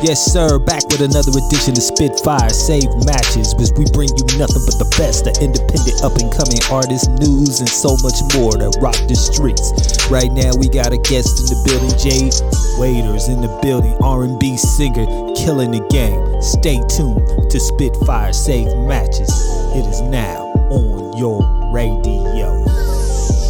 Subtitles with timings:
[0.00, 4.62] Yes, sir, back with another edition of Spitfire Save Matches, which we bring you nothing
[4.62, 8.78] but the best of independent up and coming artists, news, and so much more that
[8.78, 9.74] rock the streets.
[10.06, 12.30] Right now, we got a guest in the building, Jay
[12.78, 16.22] Waiters in the building, R&B singer, killing the game.
[16.46, 19.34] Stay tuned to Spitfire Save Matches.
[19.74, 21.42] It is now on your
[21.74, 22.54] radio.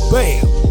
[0.09, 0.68] Bam!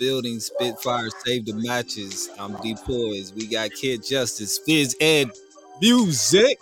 [0.00, 0.40] Building.
[0.40, 2.30] Spitfire save the matches.
[2.40, 3.32] I'm D Poise.
[3.34, 5.30] We got Kid Justice, Fizz Ed
[5.80, 6.58] Music,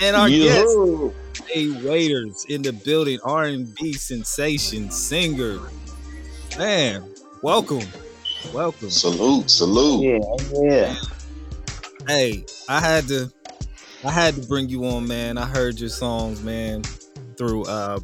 [0.00, 1.12] and our guest, Yoo-hoo.
[1.54, 3.18] A Waiters in the building.
[3.24, 5.58] R&B sensation singer.
[6.56, 7.04] Man,
[7.42, 7.86] welcome,
[8.54, 8.90] welcome.
[8.90, 10.04] Salute, salute.
[10.04, 10.94] Yeah, yeah.
[12.06, 13.30] Hey, I had to,
[14.04, 15.36] I had to bring you on, man.
[15.36, 16.82] I heard your songs, man,
[17.36, 17.98] through uh,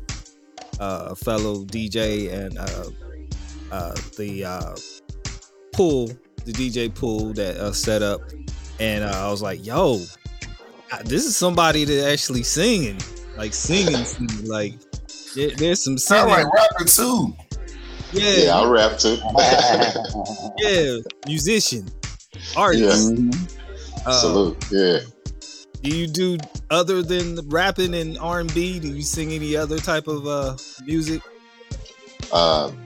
[0.81, 2.91] uh, a fellow DJ and uh,
[3.75, 4.75] uh, the uh,
[5.73, 6.07] pool,
[6.45, 8.21] the DJ pool that uh, set up,
[8.81, 10.01] and uh, I was like, "Yo,
[10.93, 12.99] uh, this is somebody that actually singing,
[13.37, 14.47] like singing, singing.
[14.47, 14.75] like
[15.35, 17.35] there- there's some Sound singing, like rapping too.
[18.13, 19.17] yeah, Yeah, I rap too.
[20.59, 21.89] yeah, musician,
[22.57, 23.11] artist.
[23.13, 23.51] Mhm.
[24.07, 24.65] Uh, Salute.
[24.71, 24.99] Yeah.
[25.83, 26.39] Do you do
[26.71, 28.79] other than rapping and R and B?
[28.79, 30.57] Do you sing any other type of uh
[30.87, 31.21] music?
[32.33, 32.84] Um,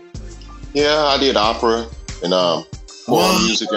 [0.78, 1.87] yeah, I did opera
[2.22, 2.65] and um
[3.06, 3.69] choral music.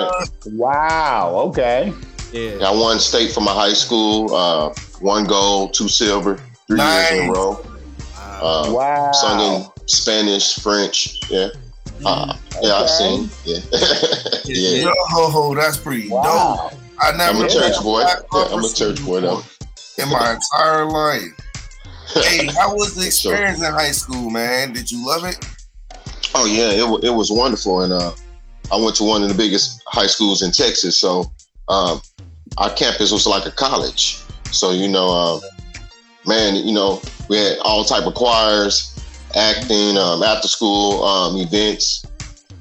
[0.45, 1.33] Wow.
[1.47, 1.93] Okay.
[2.31, 4.33] Yeah, I won state for my high school.
[4.33, 7.51] Uh, one gold, two silver, three years in a row.
[7.51, 8.39] Wow.
[8.41, 9.11] Uh, Wow.
[9.11, 11.29] Sung in Spanish, French.
[11.29, 11.49] Yeah.
[12.05, 12.87] Uh, yeah, I Okay.
[12.87, 13.29] sing.
[13.43, 13.59] Yeah.
[14.45, 14.91] yeah.
[15.15, 16.23] Yo, that's pretty Wow.
[16.71, 16.79] dope.
[16.99, 18.01] I never I'm a church boy.
[18.01, 19.43] Yeah, I'm a church boy though.
[19.97, 21.23] in my entire life.
[22.13, 23.33] Hey, how was the Sure.
[23.35, 24.73] experience in high school, man?
[24.73, 25.37] Did you love it?
[26.33, 28.13] Oh yeah, it, wa- it was wonderful, and uh,
[28.71, 30.97] I went to one of the biggest high schools in Texas.
[30.97, 31.31] So
[31.67, 32.01] um,
[32.57, 34.19] our campus was like a college.
[34.51, 35.39] So you know, uh,
[36.25, 38.97] man, you know, we had all type of choirs,
[39.35, 42.05] acting, um, after school um, events,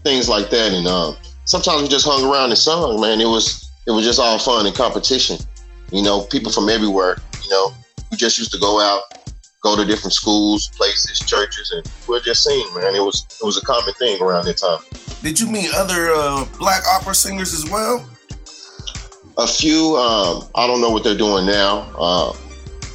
[0.03, 3.01] things like that, and um, sometimes we just hung around and sung.
[3.01, 5.39] Man, it was it was just all fun and competition.
[5.93, 7.19] You know, people from everywhere.
[7.45, 7.75] You know,
[8.11, 9.03] we just used to go out
[9.63, 12.95] go to different schools, places, churches, and we'll just sing, man.
[12.95, 14.81] It was it was a common thing around that time.
[15.23, 18.09] Did you meet other uh, black opera singers as well?
[19.39, 21.91] A few, um, I don't know what they're doing now.
[21.99, 22.31] Uh,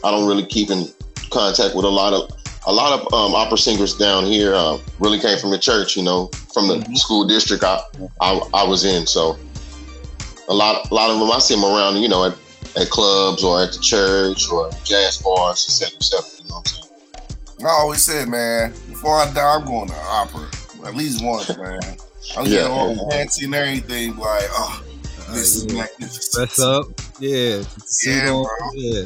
[0.03, 0.85] I don't really keep in
[1.31, 2.29] contact with a lot of
[2.67, 4.55] a lot of um, opera singers down here.
[4.55, 6.97] Uh, really came from the church, you know, from the Mhm.
[6.97, 7.79] school district I,
[8.21, 9.05] I I was in.
[9.05, 9.37] So
[10.49, 12.33] a lot a lot of them I see them around, you know, at,
[12.75, 15.89] at clubs or at the church or jazz bars, etc.
[15.89, 16.34] cetera, et cetera.
[16.45, 16.87] You know what I'm
[17.57, 17.65] saying?
[17.65, 20.47] I always said, man, before I die, I'm going to opera
[20.85, 21.79] at least once, man.
[22.37, 22.51] I'm Yeah.
[22.51, 24.15] getting all fancy and everything.
[24.17, 24.83] Like, oh,
[25.31, 25.81] this is yeah.
[25.81, 26.33] magnificent.
[26.49, 26.85] Dress up,
[27.19, 27.63] yeah,
[28.05, 28.45] Yeah, bro.
[28.73, 29.03] yeah.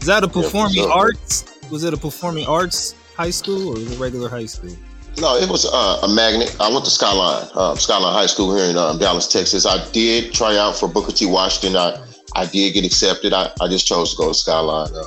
[0.00, 0.90] Is that a performing sure.
[0.92, 1.44] arts?
[1.70, 4.74] Was it a performing arts high school or was it regular high school?
[5.18, 6.56] No, it was uh, a magnet.
[6.58, 9.66] I went to Skyline, uh, Skyline High School here in um, Dallas, Texas.
[9.66, 11.26] I did try out for Booker T.
[11.26, 11.76] Washington.
[11.76, 12.02] I,
[12.34, 13.32] I did get accepted.
[13.34, 14.94] I, I just chose to go to Skyline.
[14.94, 15.02] Uh,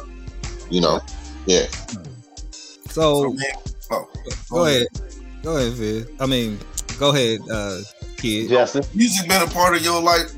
[0.69, 0.99] you know,
[1.45, 1.65] yeah.
[2.89, 3.45] So, So, man,
[3.91, 4.09] oh,
[4.49, 4.87] go ahead,
[5.41, 6.09] go ahead, Viv.
[6.19, 6.59] I mean,
[6.99, 7.79] go ahead, uh,
[8.17, 8.49] kid.
[8.49, 8.93] Justice.
[8.93, 10.31] Music been a part of your life,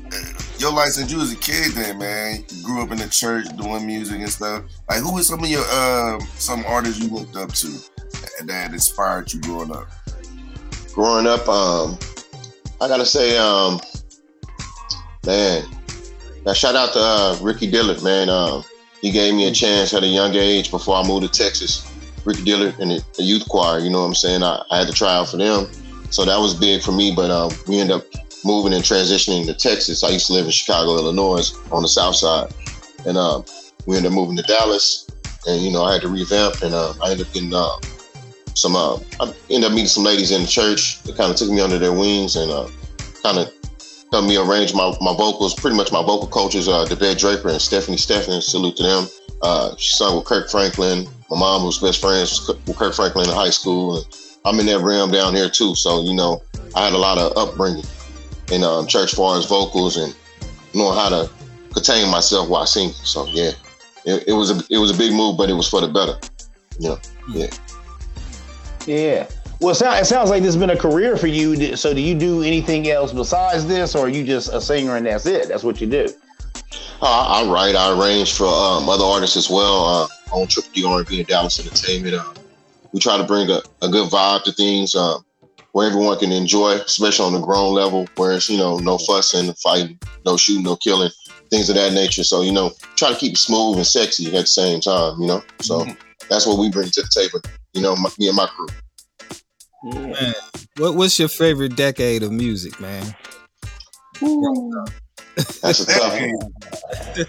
[0.58, 1.72] your life since you was a kid.
[1.72, 4.64] Then, man, you grew up in the church doing music and stuff.
[4.88, 7.68] Like, who was some of your um some artists you looked up to
[8.44, 9.86] that inspired you growing up?
[10.94, 11.98] Growing up, um,
[12.80, 13.80] I gotta say, um,
[15.26, 15.62] man,
[16.46, 18.30] now shout out to uh, Ricky Dillard, man.
[18.30, 18.64] Um,
[19.00, 21.90] he gave me a chance at a young age before I moved to Texas.
[22.24, 24.42] Ricky Dillard and the, youth choir, you know what I'm saying?
[24.42, 25.68] I, I had to try out for them.
[26.10, 28.04] So that was big for me, but um, we ended up
[28.44, 30.02] moving and transitioning to Texas.
[30.02, 32.52] I used to live in Chicago, Illinois, on the south side.
[33.06, 33.44] And um,
[33.86, 35.06] we ended up moving to Dallas.
[35.46, 37.76] And, you know, I had to revamp and uh, I ended up getting uh,
[38.54, 41.50] some, uh, I ended up meeting some ladies in the church that kind of took
[41.50, 42.68] me under their wings and uh,
[43.22, 43.52] kind of
[44.12, 45.54] helped me arrange my, my vocals.
[45.54, 49.06] Pretty much my vocal coaches, uh, Devette Draper and Stephanie Stephanie, salute to them.
[49.42, 51.06] Uh, she sung with Kirk Franklin.
[51.30, 54.06] My mom was best friends with Kirk Franklin in high school, and
[54.44, 55.74] I'm in that realm down here too.
[55.74, 56.42] So you know,
[56.74, 57.84] I had a lot of upbringing
[58.50, 60.14] in um, church, far as vocals and
[60.72, 61.30] knowing how to
[61.72, 62.92] contain myself while singing.
[62.92, 63.50] So yeah,
[64.04, 66.18] it, it was a it was a big move, but it was for the better.
[66.78, 66.98] You know,
[67.28, 67.46] yeah.
[68.86, 69.26] Yeah.
[69.60, 71.76] Well, it, sound, it sounds like this has been a career for you.
[71.76, 75.06] So, do you do anything else besides this, or are you just a singer and
[75.06, 75.48] that's it?
[75.48, 76.08] That's what you do.
[77.00, 79.84] Uh, I write, I arrange for um, other artists as well.
[79.84, 82.34] Uh, on Triple D R&B and Dallas Entertainment, uh,
[82.92, 85.18] we try to bring a, a good vibe to things uh,
[85.72, 89.52] where everyone can enjoy, especially on the grown level, where it's you know no fussing,
[89.54, 91.10] fighting, no shooting, no killing,
[91.50, 92.24] things of that nature.
[92.24, 95.20] So you know, try to keep it smooth and sexy at the same time.
[95.20, 95.92] You know, so mm-hmm.
[96.28, 97.40] that's what we bring to the table.
[97.74, 98.68] You know, my, me and my crew.
[99.84, 100.34] Man,
[100.76, 103.14] what, what's your favorite decade of music, man?
[105.62, 106.52] That's a tough one.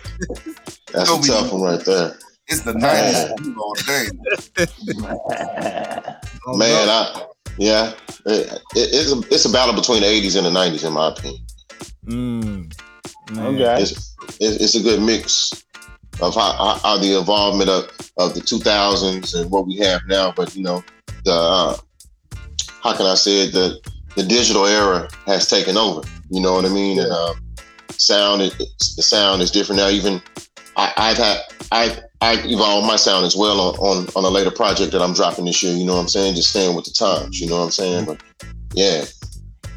[0.94, 2.18] That's a tough one right there.
[2.48, 4.08] It's the nineties all day.
[6.58, 7.26] Man, I
[7.58, 7.94] yeah,
[8.26, 11.10] it, it, it's a it's a battle between the eighties and the nineties, in my
[11.10, 11.46] opinion.
[12.06, 12.74] Mm,
[13.32, 15.66] okay, it's, it's a good mix
[16.22, 20.32] of how, how, the involvement of, of the two thousands and what we have now.
[20.32, 20.84] But you know,
[21.26, 21.76] the uh,
[22.88, 23.52] how can I say it?
[23.52, 23.80] The
[24.16, 26.08] the digital era has taken over.
[26.30, 27.00] You know what I mean?
[27.00, 27.34] And uh,
[27.92, 29.90] sound, it, the sound is different now.
[29.90, 30.22] Even
[30.76, 31.40] I, have had
[31.72, 35.14] I I evolved my sound as well on, on on a later project that I'm
[35.14, 35.76] dropping this year.
[35.76, 36.36] You know what I'm saying?
[36.36, 37.40] Just staying with the times.
[37.42, 38.06] You know what I'm saying?
[38.06, 38.24] But
[38.74, 39.04] yeah,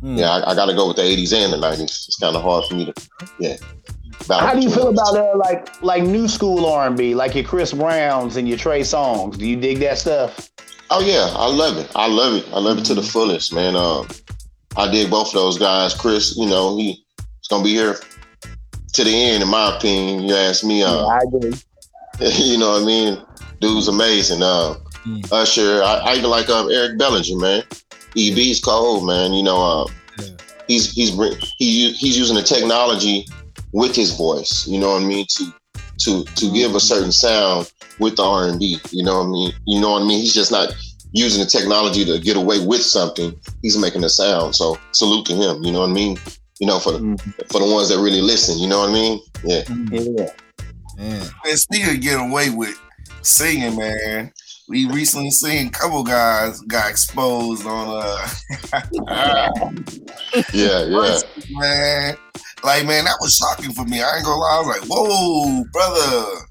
[0.01, 0.19] mm.
[0.19, 1.83] yeah, I, I got to go with the '80s and the '90s.
[1.83, 2.95] It's kind of hard for me to
[3.41, 3.57] yeah.
[4.29, 8.37] How do you feel about uh, like like new school R&B, like your Chris Browns
[8.37, 9.37] and your Trey Songz?
[9.37, 10.50] Do you dig that stuff?
[10.93, 11.89] Oh yeah, I love it.
[11.95, 12.49] I love it.
[12.53, 13.77] I love it to the fullest, man.
[13.77, 14.09] Um,
[14.77, 15.95] I dig both of those guys.
[15.95, 16.99] Chris, you know, he's
[17.49, 17.97] gonna be here
[18.95, 20.25] to the end, in my opinion.
[20.25, 20.83] You ask me.
[20.83, 21.55] Uh, I agree.
[22.21, 23.23] you know what I mean?
[23.61, 24.43] Dude's amazing.
[24.43, 24.75] Uh,
[25.07, 25.33] mm.
[25.33, 27.63] Usher, I, I, even like um, Eric Bellinger, man.
[28.17, 29.33] EB's cold, man.
[29.33, 29.87] You know, uh,
[30.19, 30.27] yeah.
[30.67, 31.11] he's he's
[31.59, 33.29] he he's using the technology
[33.73, 34.67] with his voice.
[34.67, 35.27] You know what I mean?
[35.37, 35.55] To
[36.01, 38.79] to to give a certain sound with the R and B.
[38.91, 39.53] You know what I mean?
[39.67, 40.21] You know what I mean?
[40.21, 40.75] He's just not
[41.13, 43.39] using the technology to get away with something.
[43.63, 44.55] He's making a sound.
[44.57, 45.63] So salute to him.
[45.63, 46.19] You know what I mean?
[46.61, 47.31] You know, for the mm-hmm.
[47.51, 48.59] for the ones that really listen.
[48.59, 49.21] You know what I mean?
[49.45, 49.63] Yeah.
[49.91, 50.31] Yeah.
[50.99, 52.79] Man, speaking of getting away with
[53.23, 54.33] singing, man,
[54.69, 58.29] we recently seen a couple guys got exposed on uh
[60.53, 61.19] Yeah, yeah.
[61.51, 62.17] Man.
[62.63, 64.03] Like man, that was shocking for me.
[64.03, 64.57] I ain't gonna lie.
[64.57, 66.47] I was like, whoa, brother.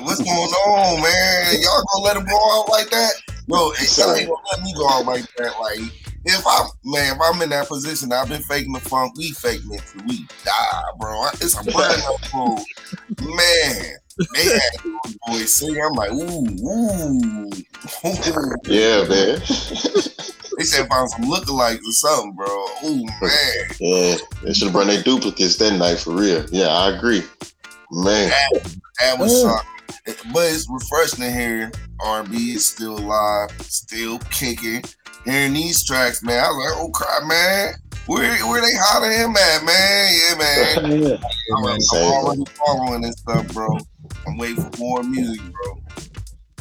[0.00, 1.54] What's going on, man?
[1.60, 3.12] Y'all gonna let him go out like that?
[3.46, 5.58] Bro, y'all ain't gonna let me go out like that.
[5.60, 5.78] Like,
[6.24, 9.16] if I'm man, if I'm in that position, I've been faking the funk.
[9.16, 11.26] We faking it till we die, bro.
[11.34, 12.64] It's a brand new fool,
[13.36, 13.96] man.
[14.34, 14.60] They had
[15.26, 15.82] boys singing.
[15.82, 17.50] I'm like, ooh, ooh, ooh.
[18.64, 19.38] Yeah, man.
[20.58, 22.66] they said find some lookalikes or something, bro.
[22.84, 23.70] Ooh, man.
[23.78, 26.44] Yeah, they should have brought their duplicates that night for real.
[26.50, 27.22] Yeah, I agree,
[27.92, 28.30] man.
[28.30, 29.70] That, that was shocking.
[30.32, 34.82] But it's refreshing to hear R&B is still alive, still kicking
[35.24, 37.74] hearing these tracks, man, I was like, oh crap, man.
[38.06, 40.12] Where where they hollering him at, man?
[40.18, 41.02] Yeah, man.
[41.02, 41.16] yeah.
[41.56, 43.78] I'm, I'm already following this stuff, bro.
[44.26, 45.82] I'm waiting for more music, bro.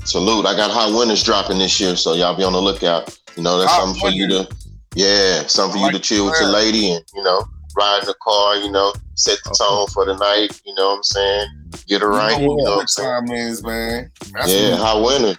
[0.03, 0.45] Salute.
[0.45, 3.17] I got hot winners dropping this year, so y'all be on the lookout.
[3.35, 4.47] You know, that's hot something for you to
[4.95, 7.43] yeah, something for like you to chill with your lady and, you know,
[7.75, 10.97] ride in the car, you know, set the tone for the night, you know what
[10.97, 11.47] I'm saying?
[11.89, 12.39] Get her right.
[12.39, 13.27] You know, you know what I'm saying?
[13.27, 14.11] Time is, man.
[14.33, 15.37] That's yeah, hot winners.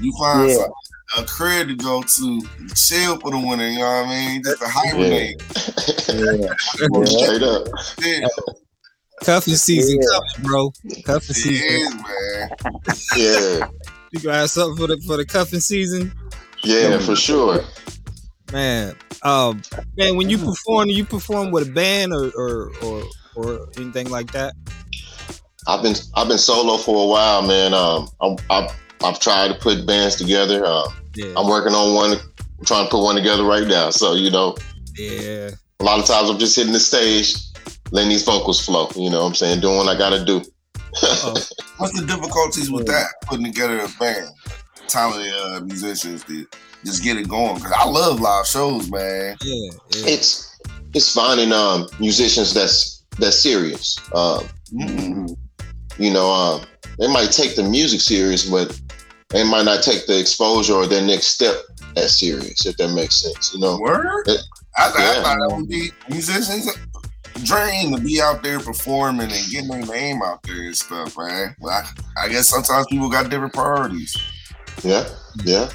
[0.00, 0.66] You find yeah
[1.16, 2.40] a crib to go to,
[2.74, 3.68] chill for the winter.
[3.68, 4.42] You know what I mean?
[4.42, 5.42] Just to hibernate.
[6.08, 6.54] Yeah.
[7.04, 7.68] Straight up.
[8.02, 8.28] Yeah.
[9.22, 10.08] Cuffing season yeah.
[10.12, 10.72] coming, bro.
[11.04, 12.50] Cuffing season, is, man.
[13.16, 13.68] Yeah.
[14.12, 16.12] You gonna have something for the for the cuffing season?
[16.62, 17.64] Yeah, for sure.
[18.52, 19.62] Man, um,
[19.96, 23.02] man, when you perform, you perform with a band or or or,
[23.34, 24.54] or anything like that?
[25.66, 27.74] I've been I've been solo for a while, man.
[27.74, 30.64] Um, I, I I've tried to put bands together.
[30.64, 31.34] Uh, yeah.
[31.36, 32.18] I'm working on one.
[32.58, 33.90] I'm trying to put one together right now.
[33.90, 34.56] So you know,
[34.96, 35.50] yeah.
[35.80, 37.34] A lot of times I'm just hitting the stage,
[37.90, 38.88] letting these vocals flow.
[38.96, 40.42] You know, what I'm saying doing what I got to do.
[41.76, 43.08] What's the difficulties with that?
[43.22, 44.28] Putting together a band,
[44.88, 46.46] talented uh, musicians to
[46.84, 47.56] just get it going.
[47.56, 49.36] Because I love live shows, man.
[49.42, 50.06] Yeah, yeah.
[50.06, 50.58] It's
[50.94, 53.98] it's finding um, musicians that's that's serious.
[54.14, 55.15] Um, mm-hmm.
[55.98, 56.66] You know, um,
[56.98, 58.78] they might take the music serious, but
[59.30, 61.56] they might not take the exposure or their next step
[61.96, 63.52] as serious, if that makes sense.
[63.54, 64.24] You know, word.
[64.26, 64.40] It,
[64.76, 65.10] I, yeah.
[65.10, 66.68] I thought that would be musicians.
[67.44, 71.54] dream to be out there performing and getting their name out there and stuff, man.
[71.60, 74.16] Well, I, I guess sometimes people got different priorities.
[74.82, 75.06] Yeah,
[75.44, 75.68] yeah.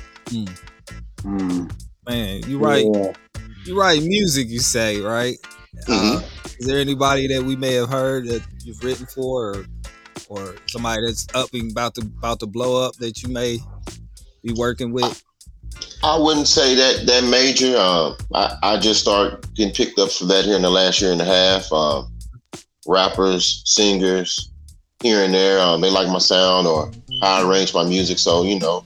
[1.23, 1.71] Mm.
[2.07, 2.85] Man, you right.
[2.91, 3.13] Yeah.
[3.65, 4.01] You right.
[4.01, 5.35] Music, you say, right?
[5.87, 6.17] Mhm.
[6.17, 6.21] Uh,
[6.59, 9.65] is there anybody that we may have heard that you've written for, or,
[10.31, 13.59] or somebody that's up and about to about to blow up that you may
[14.41, 15.23] be working with?
[16.03, 17.77] I wouldn't say that that major.
[17.77, 21.11] Um, I, I just start getting picked up for that here in the last year
[21.11, 21.71] and a half.
[21.71, 22.13] Um,
[22.87, 24.49] rappers, singers,
[25.03, 26.89] here and there, um, they like my sound or
[27.21, 28.17] how I arrange my music.
[28.17, 28.85] So you know,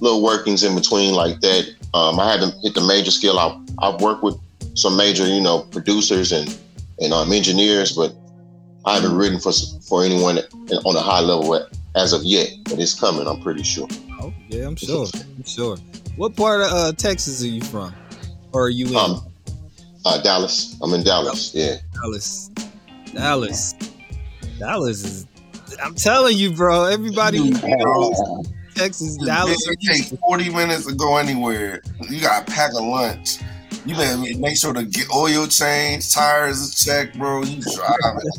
[0.00, 1.72] little workings in between like that.
[1.94, 3.38] Um, I haven't hit the major scale.
[3.38, 4.36] I I've worked with
[4.74, 6.58] some major, you know, producers and
[6.98, 8.12] and um, engineers, but
[8.86, 9.52] I haven't written for
[9.88, 12.48] for anyone on a high level as of yet.
[12.64, 13.26] But it's coming.
[13.26, 13.88] I'm pretty sure.
[14.20, 15.06] Oh, yeah, I'm sure.
[15.14, 15.76] I'm sure.
[16.16, 17.94] What part of uh, Texas are you from?
[18.52, 19.24] Or are you in Um,
[20.04, 20.76] uh, Dallas.
[20.82, 21.52] I'm in Dallas.
[21.54, 21.76] Yeah.
[21.94, 22.50] Dallas?
[23.12, 23.74] Dallas.
[24.58, 25.26] Dallas is.
[25.82, 26.84] I'm telling you, bro.
[26.84, 27.52] Everybody who
[28.74, 29.56] Texas, Dallas.
[29.68, 31.80] it takes 40 minutes to go anywhere.
[32.08, 33.38] You got to pack a lunch.
[33.84, 37.42] You better make sure to get oil change, tires is checked, bro.
[37.42, 38.30] You driving.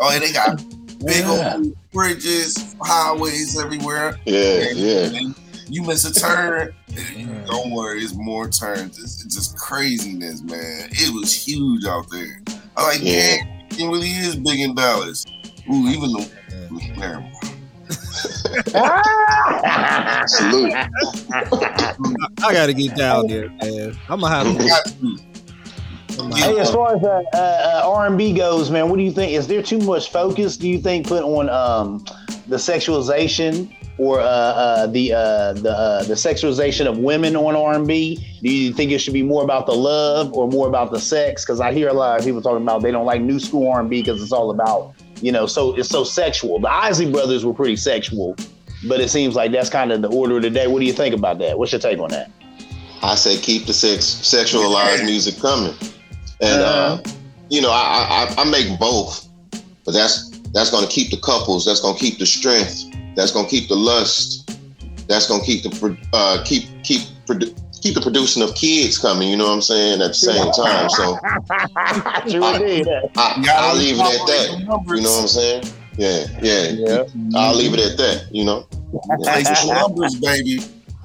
[0.00, 0.56] oh, and they got
[1.04, 1.54] big Yeah.
[1.56, 4.18] old bridges, highways everywhere.
[4.24, 4.70] Yeah.
[4.74, 5.16] Yeah.
[5.18, 5.34] And
[5.68, 6.74] you miss a turn,
[7.46, 8.98] don't worry, it's more turns.
[8.98, 10.88] It's, it's just craziness, man.
[10.90, 12.42] It was huge out there.
[12.76, 13.36] I like, Yeah.
[13.36, 15.24] yeah, it really is big in Dallas.
[15.70, 16.30] Ooh, even the
[16.96, 17.32] never mind.
[20.26, 20.72] Salute.
[22.42, 23.96] I gotta get down there, man.
[24.08, 24.68] I'm gonna have to.
[24.68, 25.32] Got.
[26.36, 29.32] Hey, as far as uh, uh, R and B goes, man, what do you think?
[29.32, 30.56] Is there too much focus?
[30.56, 32.04] Do you think put on um,
[32.48, 37.74] the sexualization or uh, uh, the uh, the uh, the sexualization of women on R
[37.74, 38.16] and B?
[38.42, 41.44] Do you think it should be more about the love or more about the sex?
[41.44, 43.80] Because I hear a lot of people talking about they don't like new school R
[43.80, 46.58] and B because it's all about you know so it's so sexual.
[46.58, 48.36] The Isley Brothers were pretty sexual,
[48.88, 50.66] but it seems like that's kind of the order of the day.
[50.66, 51.58] What do you think about that?
[51.58, 52.30] What's your take on that?
[53.02, 55.74] I say keep the sex sexualized music coming,
[56.40, 57.00] and uh,
[57.48, 59.28] you know I, I I make both,
[59.84, 61.64] but that's that's gonna keep the couples.
[61.64, 62.84] That's gonna keep the strength.
[63.14, 64.50] That's gonna keep the lust.
[65.08, 67.02] That's gonna keep the uh, keep keep
[67.82, 69.28] keep the producing of kids coming.
[69.28, 70.00] You know what I'm saying?
[70.00, 71.18] At the same time, so
[72.30, 72.44] Sure.
[73.16, 74.56] I, I'll leave it at that.
[74.60, 74.66] You
[75.02, 75.64] know what I'm saying?
[75.96, 76.68] Yeah, yeah.
[76.70, 77.04] Yeah.
[77.38, 78.28] I'll leave it at that.
[78.30, 78.66] You know?
[79.22, 80.60] Play some numbers, baby.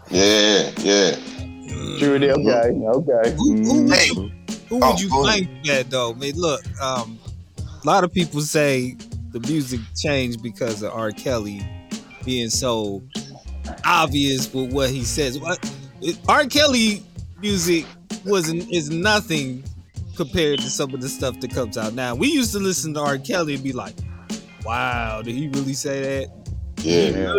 [0.10, 1.16] Yeah, yeah.
[1.98, 2.32] Sure did.
[2.32, 2.72] Okay.
[2.72, 3.36] Okay.
[3.36, 4.08] Who, who, Hey.
[4.70, 6.12] who Oh, would you go blame for that though?
[6.12, 7.18] I mean, look, um,
[7.60, 8.96] a lot of people say
[9.32, 11.12] the music changed because of R.
[11.12, 11.66] Kelly
[12.24, 13.02] being so
[13.86, 15.40] obvious with what he says.
[15.40, 15.72] What it-
[16.28, 16.46] R.
[16.46, 17.04] Kelly
[17.40, 17.86] music
[18.26, 19.64] wasn't is nothing
[20.16, 22.16] compared to some of the stuff that comes out now.
[22.16, 23.18] We used to listen to R.
[23.18, 23.96] Kelly and be like,
[24.66, 26.38] "Wow, did he really say that?"
[26.84, 27.36] Yeah.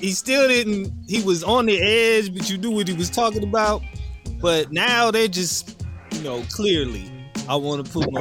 [0.00, 3.42] He still didn't he was on the edge but you knew what he was talking
[3.42, 3.82] about
[4.40, 7.10] but now they just you know clearly
[7.48, 8.20] i want to put my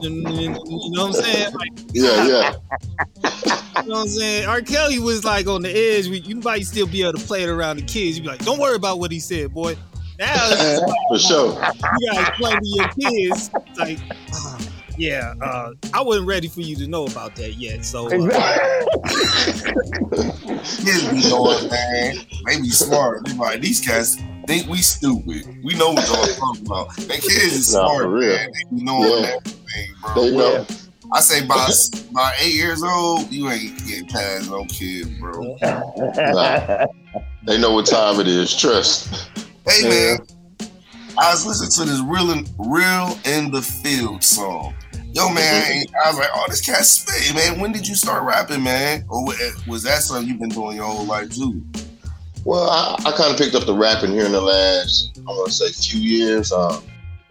[0.00, 2.54] you know what i'm saying like, Yeah,
[3.22, 3.58] yeah.
[3.76, 6.86] you know what i'm saying r kelly was like on the edge you might still
[6.86, 9.10] be able to play it around the kids you'd be like don't worry about what
[9.10, 9.74] he said boy
[10.18, 11.52] now it's For sure.
[11.98, 13.98] you gotta explain to your kids like
[14.34, 14.58] "Ah,
[14.98, 18.10] yeah uh, i wasn't ready for you to know about that yet so uh,
[20.62, 22.14] Kids be knowing, man.
[22.46, 23.24] They be smart.
[23.26, 25.44] They like these guys think we stupid.
[25.64, 26.94] We know what y'all talking about.
[26.96, 28.36] They kids is Nah, smart, for real.
[28.36, 28.52] man.
[28.52, 29.36] They be knowing Yeah.
[29.36, 30.14] everything, bro.
[30.24, 30.66] They know.
[31.12, 31.68] I say by
[32.12, 35.56] by eight years old, you ain't getting past no kid, bro.
[35.62, 36.86] Nah.
[37.44, 38.56] They know what time it is.
[38.56, 39.28] Trust.
[39.68, 39.88] Hey Yeah.
[39.88, 40.18] man,
[41.18, 44.74] I was listening to this real in, real in the field song.
[45.12, 47.60] Yo man, I was like, oh, this cat spit, man.
[47.60, 49.04] When did you start rapping, man?
[49.10, 49.22] Or
[49.68, 51.62] was that something you've been doing your whole life too?
[52.44, 55.48] Well, I, I kind of picked up the rapping here in the last, I want
[55.48, 56.50] to say, few years.
[56.50, 56.82] Um,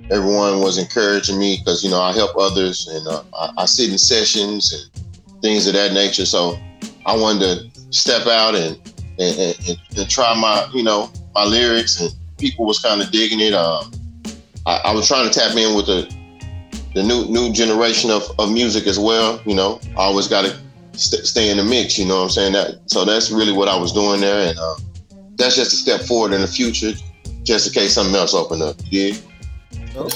[0.09, 3.91] everyone was encouraging me because you know I help others and uh, I, I sit
[3.91, 6.25] in sessions and things of that nature.
[6.25, 6.57] So
[7.05, 7.41] I wanted
[7.73, 8.77] to step out and
[9.19, 13.39] and, and, and, try my you know my lyrics and people was kind of digging
[13.39, 13.53] it.
[13.53, 13.91] Um,
[14.65, 16.13] I, I was trying to tap in with the
[16.93, 19.41] the new new generation of, of music as well.
[19.45, 20.57] You know, I always got to
[20.93, 21.97] st- stay in the mix.
[21.97, 22.53] You know what I'm saying?
[22.53, 24.75] That so that's really what I was doing there, and uh,
[25.35, 26.91] that's just a step forward in the future,
[27.43, 28.75] just in case something else opened up.
[28.89, 29.15] Yeah.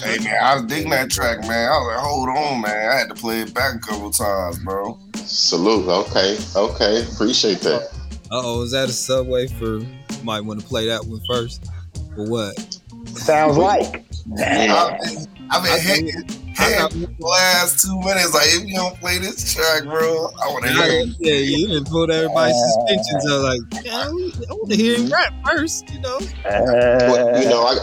[0.04, 1.70] Hey man, I was digging that track, man.
[1.70, 2.90] I was like, hold on, man.
[2.90, 4.98] I had to play it back a couple times, bro.
[5.16, 5.88] Salute.
[5.88, 6.38] Okay.
[6.56, 7.04] Okay.
[7.04, 7.90] Appreciate that.
[8.32, 9.82] Uh-oh, is that a subway for
[10.24, 11.70] might want to play that one first?
[12.18, 12.80] Or what?
[13.08, 14.06] Sounds like.
[14.40, 19.20] I've been, I've been I hanging, Hell, last two minutes, like if you don't play
[19.20, 21.10] this track, bro, I want to hear it.
[21.20, 23.44] Yeah, you didn't put everybody's suspensions up.
[23.44, 26.18] Like, yeah, I want to hear him rap first, you know.
[26.46, 27.76] Well, you know, I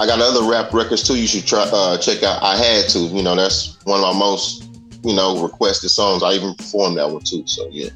[0.00, 1.18] I got other rap records too.
[1.18, 2.42] You should try uh, check out.
[2.42, 2.98] I had to.
[3.00, 4.64] You know, that's one of my most
[5.04, 6.22] you know requested songs.
[6.22, 7.46] I even performed that one too.
[7.46, 7.90] So yeah.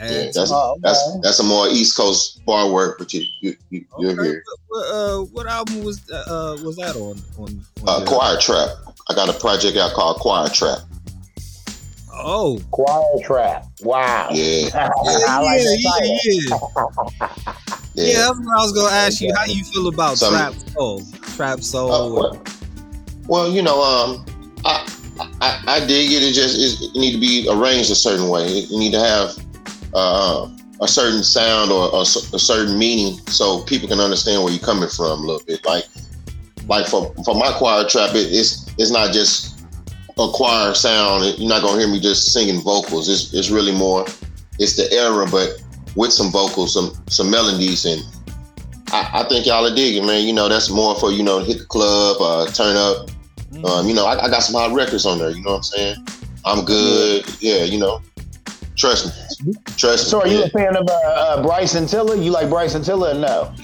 [0.00, 0.50] Yeah, that's.
[0.52, 0.80] Oh, okay.
[0.82, 4.44] that's that's a more East Coast bar work, but you you, you you're Okay, here.
[4.68, 7.20] What, uh, what album was uh, was that on?
[7.38, 8.70] On, on Uh, Choir Trap.
[9.10, 10.78] I got a project out called Choir Trap.
[12.14, 13.66] Oh, Choir trap.
[13.80, 14.28] Wow.
[14.32, 14.68] Yeah,
[15.28, 16.98] I like yeah, that yeah, title.
[17.20, 17.54] yeah.
[17.94, 18.04] yeah.
[18.04, 19.32] Yeah, that's what I was gonna ask you.
[19.36, 21.02] How you feel about Some- trap soul?
[21.36, 21.92] Trap soul.
[21.92, 22.42] Uh, well,
[23.26, 24.24] well, you know, um,
[24.64, 24.86] I,
[25.40, 26.22] I I dig it.
[26.22, 28.48] It just it need to be arranged a certain way.
[28.48, 29.36] You need to have
[29.94, 30.48] uh,
[30.80, 34.88] a certain sound or a, a certain meaning so people can understand where you're coming
[34.88, 35.64] from a little bit.
[35.64, 35.84] Like
[36.66, 39.64] like for for my choir trap, it, it's it's not just
[40.18, 41.38] a choir sound.
[41.38, 43.08] You're not gonna hear me just singing vocals.
[43.08, 44.06] It's it's really more.
[44.58, 45.62] It's the era, but
[45.96, 48.02] with some vocals, some some melodies, and
[48.92, 50.26] I, I think y'all are digging, man.
[50.26, 53.10] You know, that's more for you know hit the club, uh, turn up.
[53.52, 53.68] Mm.
[53.68, 55.30] Um, you know, I, I got some hot records on there.
[55.30, 56.06] You know what I'm saying?
[56.44, 57.24] I'm good.
[57.40, 58.00] Yeah, you know.
[58.74, 59.52] Trust me.
[59.76, 60.10] Trust me.
[60.10, 60.44] So, are you yeah.
[60.46, 62.16] a fan of uh, uh, Bryson Tiller?
[62.16, 63.54] You like Bryson Tiller or no?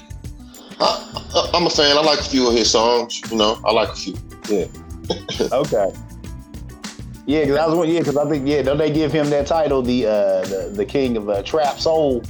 [0.79, 1.97] I, I, I'm a fan.
[1.97, 3.19] I like a few of his songs.
[3.31, 4.15] You know, I like a few.
[4.49, 4.65] Yeah.
[5.51, 5.91] Okay.
[7.29, 9.83] Yeah, because I was yeah, because I think yeah, don't they give him that title,
[9.83, 12.23] the uh, the, the king of uh, trap soul?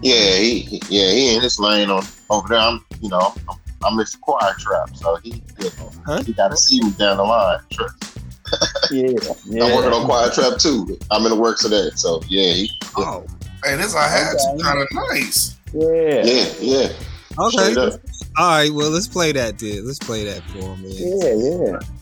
[0.00, 2.58] Yeah, he, he- yeah, he in his lane on over there.
[2.58, 4.20] I'm, you know, I'm, I'm Mr.
[4.20, 6.22] Choir Trap, so he, you know, Huh?
[6.22, 7.58] he got to see me down the line.
[7.72, 8.18] Trust.
[8.92, 9.08] Yeah,
[9.46, 9.64] yeah.
[9.64, 10.96] I'm working on Choir Trap too.
[11.10, 13.26] I'm in the works of that, so yeah, he, Oh,
[13.64, 14.62] Hey, this I had Okay.
[14.62, 15.58] kind of nice.
[15.74, 16.88] yeah, yeah, yeah.
[17.40, 17.96] okay.
[18.38, 18.72] All right.
[18.72, 19.56] Well, let's play that.
[19.58, 19.84] dude.
[19.84, 20.94] let's play that for me.
[20.94, 21.95] yeah, yeah.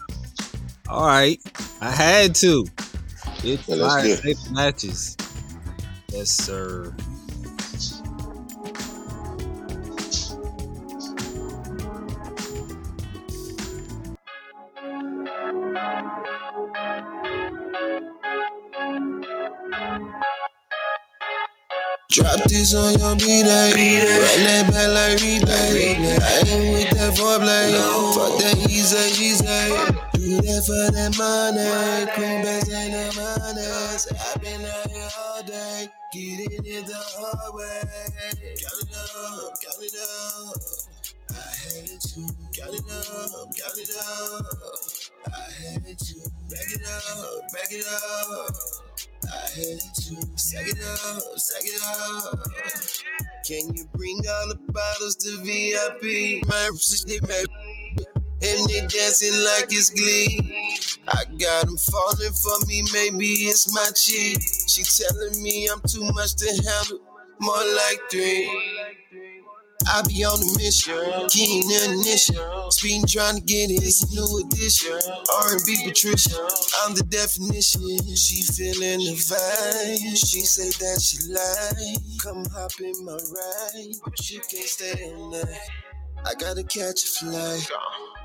[0.88, 1.40] All right.
[1.80, 2.66] I had to.
[3.42, 5.16] It's Yeah, let's fire safe matches.
[6.08, 6.94] Yes, sir.
[22.10, 24.00] Drop this on your B-Day.
[24.04, 26.20] Run that back like replay.
[26.20, 27.74] I ain't with that foreplay.
[28.14, 29.93] Fuck that easy, easy.
[30.64, 31.60] For that money.
[32.40, 33.98] Best ain't the money.
[34.00, 35.88] Say I been out here all day.
[36.10, 37.84] Get it the hard way.
[38.32, 40.56] Count it up, count it up.
[41.28, 42.20] I had to
[42.56, 44.46] count it up, count it up.
[45.28, 46.16] I had to
[46.48, 48.54] back it up, back it up.
[49.28, 52.40] I had to sack it up, sack it up.
[53.46, 56.48] Can you bring all the bottles to VIP?
[56.48, 56.70] My
[57.06, 57.46] they mad
[58.42, 60.40] and they dancing like it's glee.
[61.08, 64.42] I got them falling for me, maybe it's my cheat.
[64.68, 67.00] She telling me I'm too much to handle,
[67.40, 68.48] more like three.
[69.86, 70.96] I be on the mission,
[71.28, 72.36] keen ignition.
[72.70, 73.80] Speeding trying to get a
[74.14, 74.96] new edition.
[75.42, 76.40] R&B Patricia,
[76.84, 77.98] I'm the definition.
[78.16, 82.00] She feeling the vibe, she say that she like.
[82.22, 85.93] Come hop in my ride, but you can't stay at night.
[86.26, 87.70] I gotta catch a flight.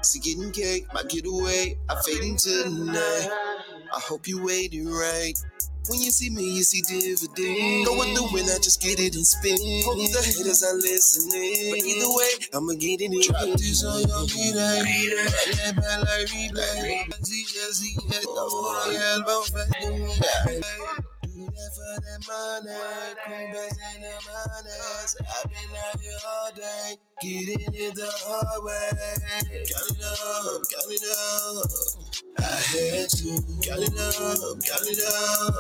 [0.02, 1.78] See, getting cake, my getaway.
[1.90, 3.30] I fade into the night.
[3.94, 5.34] I hope you waited right.
[5.90, 7.86] When you see me, you see dividend.
[7.86, 9.58] Go with the wind, I just get it and spin.
[9.84, 11.72] Hope the haters are listening.
[11.72, 13.22] But either way, I'ma get it in.
[13.22, 15.18] Drop this on your beat, I read it.
[15.18, 17.26] Run that back like replay.
[17.26, 17.98] See, just see
[20.56, 21.06] it.
[21.50, 23.52] That for that money.
[23.52, 24.70] Best ain't the money.
[25.08, 26.98] So I've been out here all day.
[27.22, 28.90] Getting it the hard way.
[29.66, 31.66] Count it up, count it up.
[32.38, 33.32] I had to
[33.66, 35.56] count it up, count it up.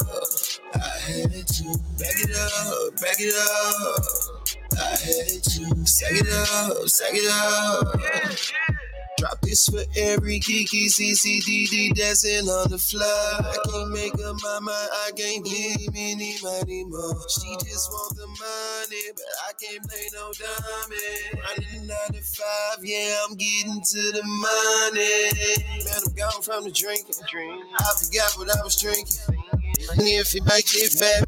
[0.76, 0.78] I
[1.10, 1.66] had to
[1.98, 4.06] back it up, back it up.
[4.78, 8.69] I had to sack it up, sack it up.
[9.20, 13.04] Drop this for every Kiki CCDD dancing on the floor.
[13.04, 17.20] I can't make up my mind, I can't believe any money more.
[17.28, 21.36] She just want the money, but I can't play no dummy.
[21.36, 25.84] Running nine to five, yeah, I'm getting to the money.
[25.84, 27.16] Man, I'm gone from the drinking.
[27.20, 29.20] I forgot what I was drinking.
[29.92, 31.28] And if it make it back,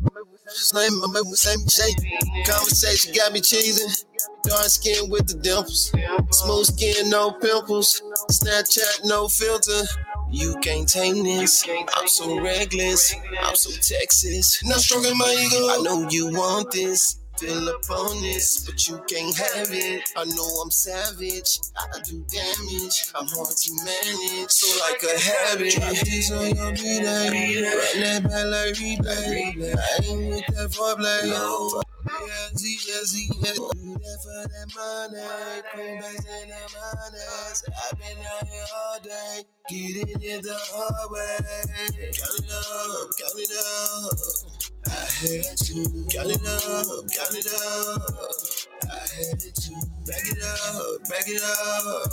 [0.53, 0.91] same,
[1.33, 2.45] same shape.
[2.45, 4.05] Conversation got me cheesing.
[4.43, 5.91] Dark skin with the dimples.
[6.31, 8.01] Smooth skin, no pimples.
[8.31, 9.83] Snapchat, no filter.
[10.31, 11.67] You can't tame this.
[11.95, 13.13] I'm so reckless.
[13.41, 14.61] I'm so Texas.
[14.63, 15.69] Not stroking my ego.
[15.69, 17.20] I know you want this.
[17.41, 20.03] Feel up on this, but you can't have it.
[20.15, 23.11] I know I'm savage, I do damage.
[23.15, 25.73] I'm hard to manage, so like a habit.
[25.73, 29.75] Drop this on your B-Day, run that back like replay.
[29.75, 31.29] I ain't with that foreplay.
[31.29, 31.81] No.
[32.03, 32.09] Do
[32.89, 35.21] that for money.
[35.71, 37.63] Them honeys.
[37.69, 39.43] I've been here all day.
[39.69, 40.91] Getting it the hard.
[42.17, 44.17] Count it up, count it up.
[44.87, 44.89] I
[45.21, 45.75] had to
[46.11, 48.01] count it up, count it up.
[48.83, 49.39] I had
[50.05, 52.11] back it up, back it up.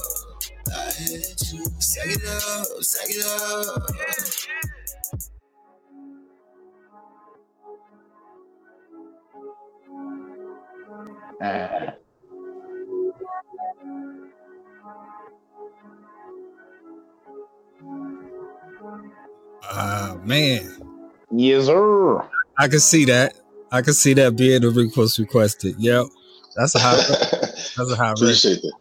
[0.70, 3.88] I had to sack it up, sack it up.
[11.40, 11.94] Ah.
[19.62, 20.76] Ah man,
[21.30, 22.20] Yes, sir.
[22.58, 23.34] I can see that.
[23.70, 25.76] I can see that being the request requested.
[25.78, 26.06] Yep,
[26.56, 26.96] that's a hot.
[27.76, 28.18] That's a record.
[28.18, 28.72] Appreciate that.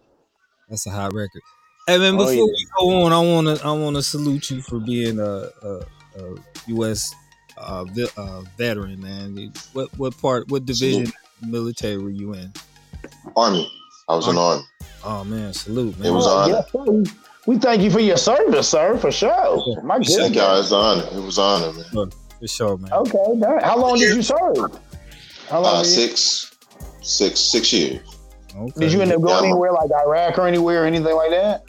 [0.70, 1.42] That's a hot record.
[1.88, 2.42] Hey man, Oh, before yeah.
[2.44, 5.86] we go on, I wanna I wanna salute you for being a, a,
[6.18, 6.36] a
[6.68, 7.14] U.S.
[7.58, 9.52] Uh, ve- uh, veteran, man.
[9.74, 10.48] What what part?
[10.50, 11.12] What division
[11.46, 12.52] military were you in?
[13.36, 13.72] Army.
[14.10, 14.64] I was in Army.
[15.04, 16.08] Oh man, salute, man.
[16.08, 16.54] It was an honor.
[16.54, 17.16] Yes, sir.
[17.46, 19.82] We thank you for your service, sir, for sure.
[19.84, 20.36] My Appreciate Thank goodness.
[20.36, 20.60] y'all.
[20.60, 21.18] It's an honor.
[21.22, 22.12] It was an honor, man.
[22.40, 22.92] for sure, man.
[22.92, 23.60] Okay, dang.
[23.62, 24.80] how long did you serve?
[25.50, 26.52] How long Uh, six,
[27.02, 28.02] six, six years.
[28.56, 28.80] Okay.
[28.82, 31.64] did you end up going Yeah, anywhere like Iraq or anywhere or anything like that?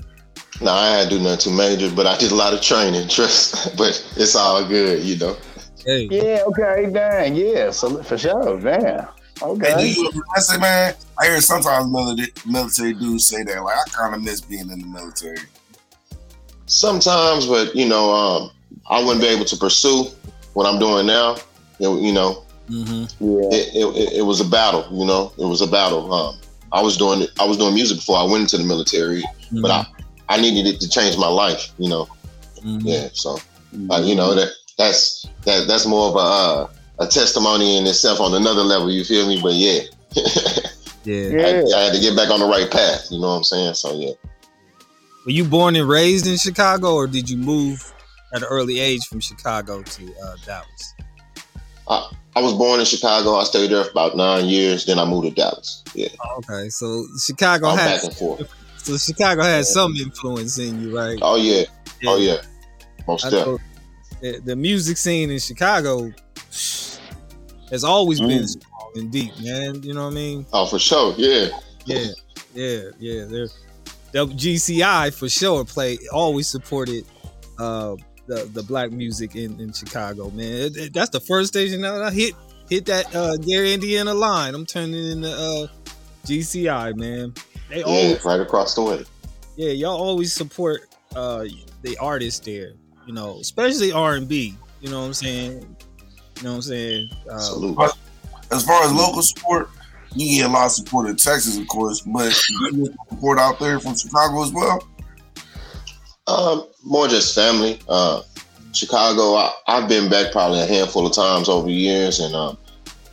[0.61, 3.07] No, I had to do nothing too major, but I did a lot of training.
[3.17, 5.37] Trust, but it's all good, you know.
[5.85, 9.07] Hey, Yeah, okay, dang, yeah, so for sure, damn.
[9.41, 9.89] Hey, do Okay.
[9.89, 13.63] you, I say, man, I hear sometimes military, military dudes say that.
[13.63, 15.39] Like, I kind of miss being in the military.
[16.67, 18.51] Sometimes, but you know, um,
[18.91, 20.07] I wouldn't be able to pursue
[20.55, 21.37] what I'm doing now.
[21.79, 23.49] You know, you know hmm Yeah.
[23.57, 24.87] it, it, it, it was a battle.
[24.93, 26.13] You know, it was a battle.
[26.13, 26.39] Um,
[26.73, 29.25] I was doing I was doing music before I went into the military,
[29.63, 29.87] but I
[30.29, 31.73] I needed it to change my life.
[31.79, 32.09] You know,
[32.63, 32.83] Mhm.
[32.85, 33.09] yeah.
[33.15, 33.39] So
[33.91, 36.67] uh, you know that that's that that's more of a uh,
[37.01, 38.91] a testimony in itself on another level.
[38.91, 39.41] You feel me?
[39.41, 39.83] But yeah,
[41.05, 41.29] yeah.
[41.29, 41.47] Yeah.
[41.47, 43.07] I, I had to get back on the right path.
[43.11, 43.75] You know what I'm saying?
[43.75, 44.13] So yeah.
[45.25, 47.93] Were you born and raised in Chicago, or did you move
[48.35, 50.95] at an early age from Chicago to uh, Dallas?
[52.39, 53.35] I was born in Chicago.
[53.35, 54.87] I stayed there for about nine years.
[54.87, 55.83] Then I moved to Dallas.
[55.93, 56.07] Yeah,
[56.39, 58.55] Okay, so Chicago I'm back has and forth.
[58.77, 61.19] so Chicago has some influence in you, right?
[61.21, 61.65] Oh yeah,
[62.07, 62.37] oh yeah,
[63.09, 63.59] most definitely.
[64.21, 66.13] the, the music scene in Chicago
[67.71, 68.49] has always been Mm.
[68.49, 69.83] strong and deep, man.
[69.83, 70.47] You know what I mean?
[70.53, 71.15] Oh for sure.
[71.17, 71.49] Yeah,
[71.85, 72.07] Yeah,
[72.55, 73.25] yeah, yeah.
[73.27, 73.49] They're
[74.13, 75.65] WGCI for sure.
[75.65, 77.05] Play always supported
[77.59, 80.47] uh, the the black music in, in Chicago, man.
[80.53, 82.35] It- it- that's the first station that I hit
[82.71, 84.55] hit that uh, Gary Indiana line.
[84.55, 85.67] I'm turning into uh,
[86.27, 87.35] GCI, man.
[87.69, 89.05] They yeah, always right across the way.
[89.57, 90.83] yeah, y'all always support
[91.17, 91.45] uh
[91.83, 92.73] the artists there,
[93.07, 94.55] you know, especially R and B.
[94.81, 95.77] You know what I'm saying?
[96.39, 97.11] You know what I'm saying?
[97.31, 97.79] Uh, Salute.
[98.51, 99.69] As far as local support,
[100.15, 102.33] you get a lot of support in Texas, of course, but
[103.11, 104.89] support out there from Chicago as well.
[106.27, 107.81] Um, more just family.
[107.89, 108.23] Uh,
[108.73, 109.35] Chicago.
[109.35, 112.57] I, I've been back probably a handful of times over the years, and um,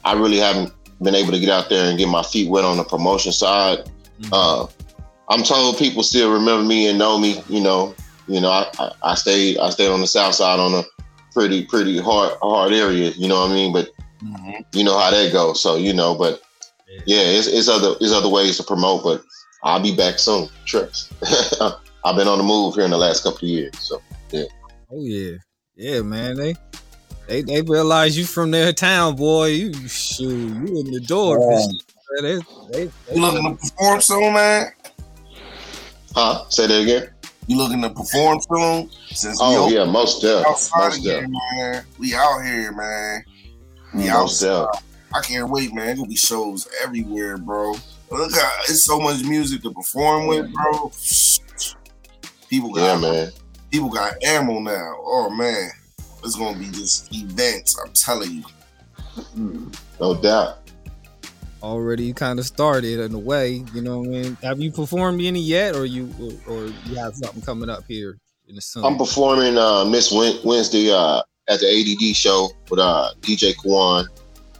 [0.03, 2.77] I really haven't been able to get out there and get my feet wet on
[2.77, 3.89] the promotion side.
[4.21, 4.29] mhm.
[4.31, 4.67] Uh,
[5.29, 7.41] I'm told people still remember me and know me.
[7.49, 7.95] You know,
[8.27, 10.83] you know, I, I, I stayed I stayed on the south side on a
[11.35, 13.11] pretty pretty hard hard area.
[13.11, 13.73] You know what I mean?
[13.73, 13.91] But
[14.23, 14.61] mm-hmm.
[14.73, 15.61] you know how that goes.
[15.61, 16.41] So you know, but
[17.05, 19.03] yeah, it's, it's other it's other ways to promote.
[19.03, 19.21] But
[19.61, 20.47] I'll be back soon.
[20.65, 21.13] Trust.
[22.05, 23.77] I've been on the move here in the last couple of years.
[23.77, 24.45] So yeah.
[24.89, 25.37] Oh yeah,
[25.75, 26.37] yeah, man.
[26.37, 26.55] They
[27.27, 29.47] they they realize you from their town, boy.
[29.47, 31.37] You shoot, you in the door.
[31.39, 31.67] Yeah.
[32.21, 34.71] They, they, they, You looking to perform soon, man?
[36.15, 36.45] huh?
[36.49, 37.09] Say that again.
[37.47, 38.89] You looking to perform soon?
[39.09, 40.51] Since Oh yeah, most definitely.
[40.51, 41.37] Most definitely.
[41.57, 41.85] man.
[41.99, 43.23] We out here, man.
[43.93, 44.47] We mm, Most outside.
[44.73, 44.79] definitely.
[45.13, 45.95] I can't wait, man.
[45.95, 47.75] Gonna be shows everywhere, bro.
[48.11, 50.91] Look at it's so much music to perform with, bro.
[52.49, 53.31] People Yeah, got man.
[53.71, 54.95] people got ammo now.
[55.03, 55.69] Oh man.
[56.23, 58.43] It's gonna be just events, I'm telling you.
[59.37, 60.64] Mm, no doubt.
[61.65, 63.63] Already kind of started in a way.
[63.73, 64.37] You know what I mean?
[64.43, 66.09] Have you performed any yet, or you
[66.47, 68.87] or, or you have something coming up here in the summer?
[68.87, 74.07] I'm performing uh, Miss Wednesday uh, at the ADD show with uh, DJ Kwan.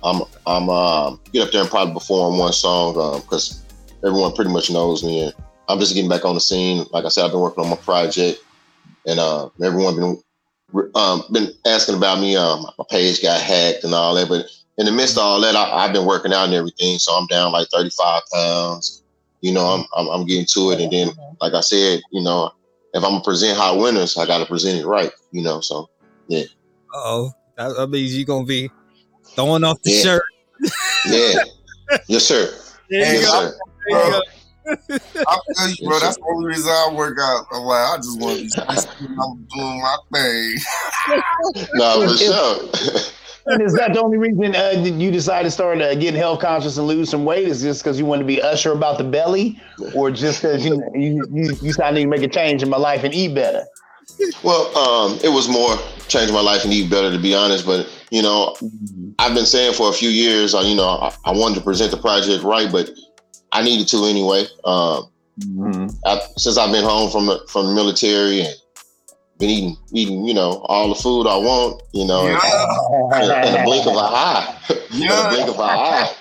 [0.03, 3.63] I'm I'm um, get up there and probably perform one song because
[4.05, 5.23] everyone pretty much knows me.
[5.23, 5.33] And
[5.67, 6.85] I'm just getting back on the scene.
[6.91, 8.39] Like I said, I've been working on my project,
[9.05, 10.21] and uh, everyone been
[10.95, 12.35] um, been asking about me.
[12.35, 15.55] Um, my page got hacked and all that, but in the midst of all that,
[15.55, 19.03] I, have been working out and everything, so I'm down like 35 pounds.
[19.41, 21.09] You know, I'm, I'm I'm getting to it, and then
[21.39, 22.51] like I said, you know,
[22.93, 25.11] if I'm gonna present hot winners, I gotta present it right.
[25.31, 25.89] You know, so
[26.27, 26.43] yeah.
[26.93, 28.71] Oh, that, means you're gonna be
[29.35, 30.01] throwing off the yeah.
[30.01, 30.23] shirt.
[31.05, 31.33] yeah.
[32.07, 32.57] Yes, sir.
[32.89, 33.57] yes, sir.
[33.89, 34.21] Bro,
[34.67, 37.45] I tell you, bro, that's the only reason I work out.
[37.51, 40.57] I'm like, I just want to be I'm doing my thing.
[41.75, 43.11] no, for sure.
[43.47, 46.77] And is that the only reason uh, you decided to start uh, getting health conscious
[46.77, 47.47] and lose some weight?
[47.47, 49.61] Is just because you want to be usher about the belly,
[49.93, 52.77] or just because you you you, you I need to make a change in my
[52.77, 53.65] life and eat better?
[54.43, 55.77] Well, um, it was more
[56.07, 57.65] change my life and eat better, to be honest.
[57.65, 59.11] But you know, mm-hmm.
[59.19, 61.91] I've been saying for a few years, uh, you know, I, I, wanted to present
[61.91, 62.89] the project right, but
[63.51, 64.45] I needed to anyway.
[64.63, 65.87] Um, mm-hmm.
[66.05, 68.55] I, since I've been home from the, from the military and
[69.39, 73.19] been eating, eating, you know, all the food I want, you know, yeah.
[73.21, 74.59] in, in the blink of an eye.
[74.91, 75.27] Yeah.
[75.27, 76.15] in the blink of an eye.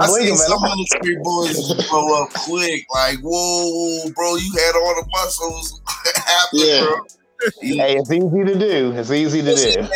[0.00, 2.86] I see some military boys grow up quick.
[2.94, 5.80] Like, whoa, bro, you had all the muscles
[6.16, 6.86] after, yeah.
[6.86, 6.96] bro.
[7.60, 8.92] Hey, it's easy to do.
[8.96, 9.88] It's easy to do.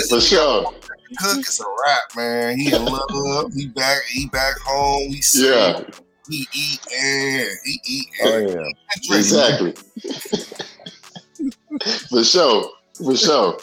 [0.08, 0.72] For sure.
[1.18, 2.58] Cook is a rap, man.
[2.58, 3.52] He in love.
[3.54, 4.02] He back.
[4.08, 5.12] He back home.
[5.12, 5.82] He yeah.
[6.28, 8.06] He eat and he eat.
[8.24, 9.16] Oh yeah.
[9.16, 9.74] Exactly.
[12.08, 12.70] For sure.
[12.94, 13.58] For sure.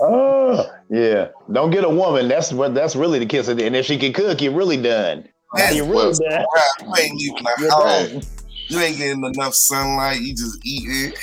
[0.00, 1.28] Oh yeah.
[1.50, 2.28] Don't get a woman.
[2.28, 2.74] That's what.
[2.74, 3.48] That's really the kiss.
[3.48, 5.28] And if she can cook, you're really done.
[5.54, 6.44] That's you're really done.
[6.80, 8.42] You ain't leaving the house.
[8.68, 10.20] You ain't getting enough sunlight.
[10.20, 11.18] You just eat it.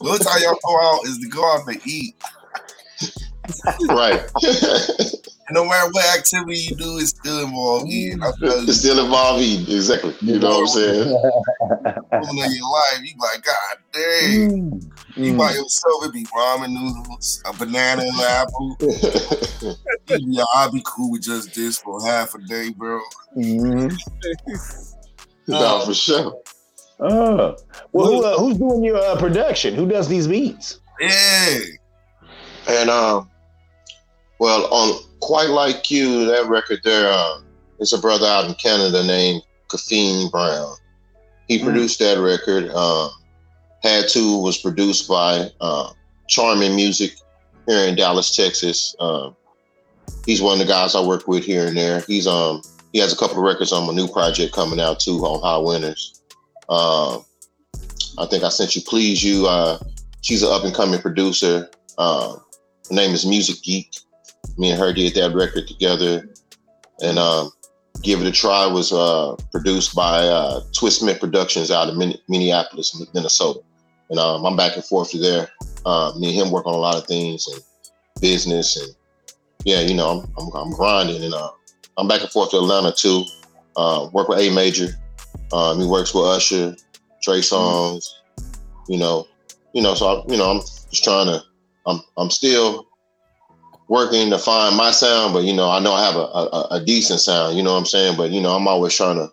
[0.00, 2.16] The only time y'all go out is to go out and eat.
[3.88, 4.22] right.
[5.50, 8.20] no matter what activity you do, it's still involved eating.
[8.22, 9.74] It's still involved eating.
[9.74, 10.14] Exactly.
[10.20, 11.08] You know what I'm saying?
[12.30, 14.70] in your life, you like, God dang.
[14.70, 14.92] Mm.
[15.16, 15.38] You mm.
[15.38, 18.76] by yourself, it be ramen noodles, a banana and an apple.
[20.08, 23.00] yeah, I'll be cool with just this for half a day, bro.
[23.36, 23.94] Mm-hmm.
[25.52, 26.40] no, for sure.
[26.98, 27.56] Oh,
[27.92, 29.74] well, who, uh, who's doing your uh, production?
[29.74, 30.80] Who does these beats?
[30.98, 31.58] Yeah.
[32.68, 33.30] And um,
[34.38, 37.40] well, on quite like you, that record there uh,
[37.80, 40.76] is a brother out in Canada named Caffeine Brown.
[41.48, 41.64] He mm.
[41.64, 42.70] produced that record.
[42.72, 43.08] Uh,
[43.82, 45.90] Had to was produced by uh,
[46.28, 47.10] Charming Music
[47.66, 48.94] here in Dallas, Texas.
[49.00, 49.30] Uh,
[50.26, 52.04] he's one of the guys I work with here and there.
[52.06, 52.62] He's um
[52.92, 55.58] he has a couple of records on my new project coming out too on High
[55.58, 56.22] Winners.
[56.68, 57.18] Uh,
[58.16, 59.48] I think I sent you Please You.
[59.48, 59.80] Uh,
[60.20, 61.68] she's an up and coming producer.
[61.98, 62.36] Uh,
[62.88, 63.90] her name is Music Geek.
[64.58, 66.28] Me and her did that record together.
[67.02, 67.50] And um,
[68.02, 71.96] Give It a Try was uh, produced by uh, Twist Smith Productions out of
[72.28, 73.60] Minneapolis, Minnesota.
[74.10, 75.48] And um, I'm back and forth to there.
[75.84, 77.60] Uh, me and him work on a lot of things and
[78.20, 78.76] business.
[78.76, 78.94] And
[79.64, 81.22] yeah, you know, I'm, I'm, I'm grinding.
[81.24, 81.50] And uh,
[81.96, 83.24] I'm back and forth to Atlanta too.
[83.76, 84.88] Uh, work with A Major.
[85.52, 86.76] Um, he works with Usher,
[87.22, 88.04] Trey Songz,
[88.88, 89.26] you know,
[89.72, 89.94] you know.
[89.94, 91.42] So I, you know, I'm just trying to.
[91.86, 92.85] I'm I'm still
[93.88, 96.84] working to find my sound, but you know, I know I have a, a, a
[96.84, 97.56] decent sound.
[97.56, 98.16] You know what I'm saying?
[98.16, 99.28] But you know, I'm always trying to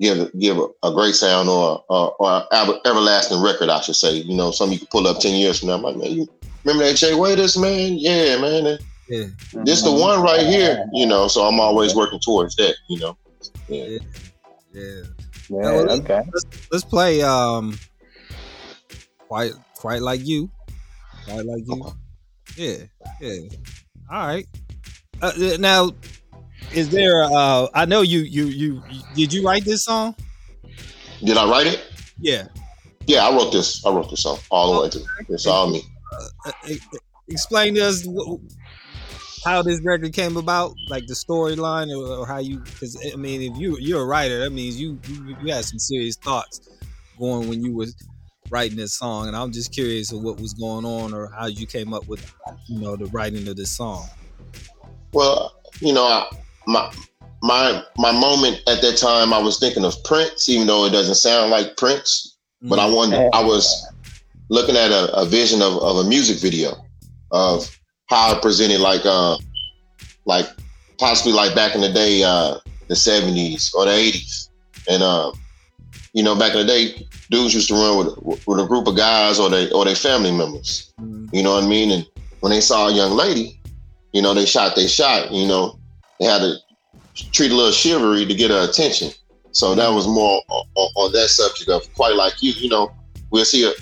[0.00, 2.46] give give a, a great sound or or, or
[2.86, 4.14] everlasting record, I should say.
[4.14, 5.76] You know, something you can pull up ten years from now.
[5.76, 6.28] I'm like, man, you
[6.64, 7.94] remember that Jay Waiters, man?
[7.94, 8.78] Yeah, man.
[9.08, 9.26] Yeah.
[9.64, 11.28] This the one right here, you know.
[11.28, 13.16] So I'm always working towards that, you know.
[13.68, 13.98] Yeah.
[14.72, 15.02] Yeah.
[15.50, 16.22] Yeah, well, okay.
[16.32, 17.76] Let's, let's, play um
[19.26, 20.48] quite quite like you.
[21.24, 21.92] Quite like you.
[22.56, 22.76] Yeah,
[23.20, 23.48] yeah.
[24.10, 24.46] All right.
[25.22, 25.90] Uh, now,
[26.72, 27.22] is there?
[27.22, 28.46] Uh, I know you, you.
[28.46, 28.82] You
[29.14, 30.16] did you write this song?
[31.22, 31.84] Did I write it?
[32.18, 32.48] Yeah.
[33.06, 33.84] Yeah, I wrote this.
[33.84, 35.04] I wrote this song all the way through.
[35.28, 35.82] It's all me.
[36.12, 36.74] Uh, uh
[37.28, 38.06] explain to us
[39.44, 42.58] how this record came about, like the storyline, or, or, how you?
[42.58, 45.78] Because I mean, if you you're a writer, that means you, you you had some
[45.78, 46.68] serious thoughts
[47.18, 47.94] going when you was
[48.50, 51.66] writing this song, and I'm just curious of what was going on or how you
[51.66, 52.34] came up with
[52.66, 54.08] you know the writing of this song.
[55.12, 56.26] Well, you know, I,
[56.66, 56.92] my
[57.42, 61.14] my my moment at that time, I was thinking of Prince, even though it doesn't
[61.16, 62.94] sound like Prince, but I mm-hmm.
[62.94, 63.86] wanted I was
[64.48, 66.72] looking at a, a vision of, of a music video
[67.30, 69.38] of how I presented like uh
[70.26, 70.46] like
[70.98, 72.58] possibly like back in the day, uh
[72.88, 74.50] the seventies or the eighties.
[74.88, 75.32] And uh,
[76.12, 78.96] you know, back in the day, dudes used to run with with a group of
[78.96, 80.92] guys or they or their family members.
[81.00, 81.34] Mm-hmm.
[81.34, 81.90] You know what I mean?
[81.90, 82.06] And
[82.40, 83.60] when they saw a young lady,
[84.12, 85.78] you know, they shot they shot, you know,
[86.18, 86.56] they had to
[87.32, 89.10] treat a little chivalry to get her attention.
[89.52, 89.96] So that mm-hmm.
[89.96, 92.92] was more on, on, that subject of quite like you, you know,
[93.30, 93.72] we'll see a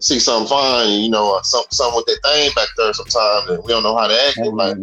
[0.00, 3.50] see something fine, and you know, uh, some something with that thing back there sometimes,
[3.50, 4.36] and we don't know how to act.
[4.36, 4.76] And like,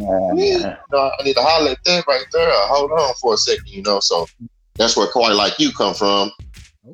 [0.91, 2.51] know, I need to holler at that right there.
[2.51, 3.99] Hold on for a second, you know.
[3.99, 4.25] So
[4.75, 6.31] that's where quite like you come from.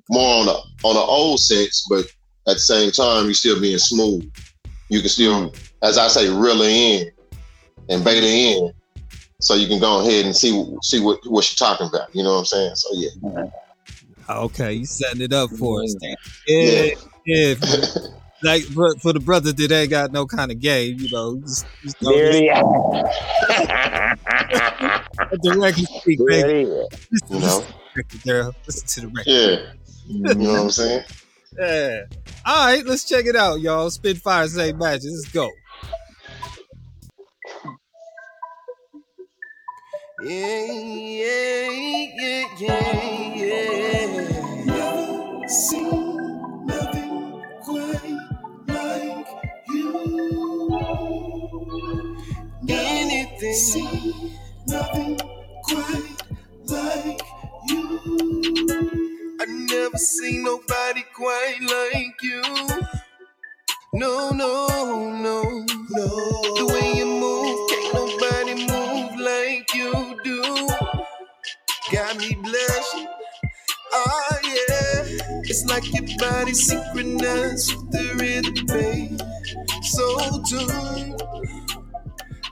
[0.10, 0.52] More on the
[0.84, 2.06] on the old sense, but
[2.48, 4.30] at the same time, you're still being smooth.
[4.90, 7.12] You can still, as I say, reel in
[7.90, 8.74] and bait her in,
[9.40, 12.14] so you can go ahead and see see what what she's talking about.
[12.14, 12.76] You know what I'm saying?
[12.76, 13.46] So yeah.
[14.30, 15.96] Uh, okay, you setting it up for us.
[16.02, 16.16] Then.
[16.48, 16.90] Yeah,
[17.26, 17.54] yeah.
[18.44, 21.66] Like for, for the brothers that ain't got no kind of game, you know, just,
[21.82, 22.42] just throw There this-
[25.32, 26.70] he directly speak, baby.
[27.30, 27.66] You know?
[28.04, 28.56] To the record, girl.
[28.66, 29.28] Listen to the record.
[29.28, 29.74] Yeah.
[30.08, 31.04] You know what I'm saying?
[31.58, 32.02] Yeah.
[32.46, 33.90] All right, let's check it out, y'all.
[33.90, 35.24] Spitfire save matches.
[35.24, 35.50] Let's go.
[40.24, 41.70] Yeah, yeah,
[42.16, 44.66] yeah, yeah, yeah.
[44.66, 48.18] Never seen nothing quite
[48.68, 49.28] like
[49.70, 49.88] you.
[52.70, 54.32] Anything, seen
[54.68, 55.18] nothing
[55.64, 56.16] quite
[56.68, 57.27] like you.
[57.70, 62.42] I never seen nobody quite like you.
[63.94, 64.68] No, no,
[65.22, 65.44] no,
[65.92, 66.08] no.
[66.56, 70.70] The way you move, can't nobody move like you do.
[71.92, 73.08] Got me blushing.
[73.94, 79.22] Oh yeah, it's like your body synchronized with the rhythm, babe.
[79.84, 81.22] So tuned.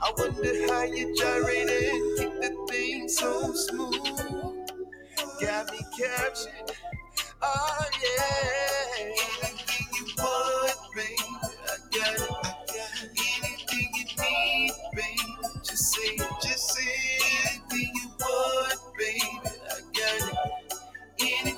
[0.02, 4.55] I wonder how you gyrate and keep the thing so smooth.
[5.16, 6.76] Got me captured.
[7.42, 9.04] Oh yeah.
[9.44, 11.16] Anything you want, baby,
[11.66, 12.30] I got it.
[12.44, 13.10] I got it.
[13.12, 16.30] Anything you need, baby, just say it.
[16.42, 17.22] Just say it.
[17.72, 20.38] Anything you want, baby, I got it.
[21.20, 21.55] Anything,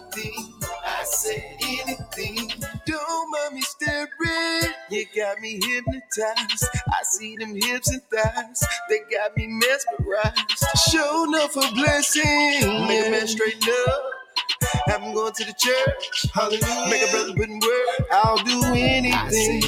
[3.58, 4.72] me staring.
[4.90, 6.68] You got me hypnotized.
[6.88, 8.64] I see them hips and thighs.
[8.88, 10.64] They got me mesmerized.
[10.90, 12.86] Show enough a blessing.
[12.86, 14.02] Make a man straighten up.
[14.86, 16.32] Have him going to the church.
[16.32, 16.90] Hallelujah.
[16.90, 18.08] Make a brother put in work.
[18.12, 19.60] I'll do anything,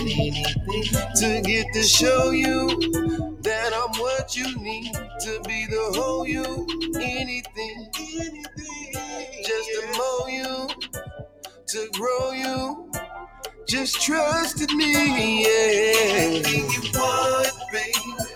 [1.17, 6.45] to get to show you that I'm what you need to be the whole you.
[6.95, 10.69] Anything, anything, just to mold you,
[11.69, 12.91] to grow you.
[13.71, 16.19] Just trust in me, yeah.
[16.27, 17.95] Anything you want, baby,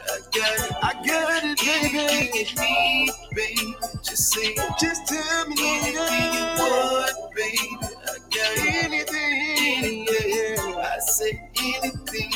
[0.08, 0.72] I got it.
[0.82, 1.98] I got it, baby.
[1.98, 4.54] Anything you need, baby, just say.
[4.80, 7.78] Just tell me anything you want, baby.
[7.82, 8.84] I got.
[8.84, 10.84] Anything, yeah.
[10.86, 12.32] I say anything,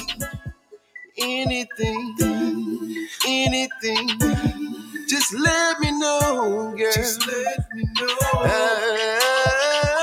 [1.19, 2.17] anything,
[3.29, 4.09] anything.
[5.09, 6.93] Just let me know, girl.
[6.93, 8.19] Just let me know.
[8.35, 9.98] I'm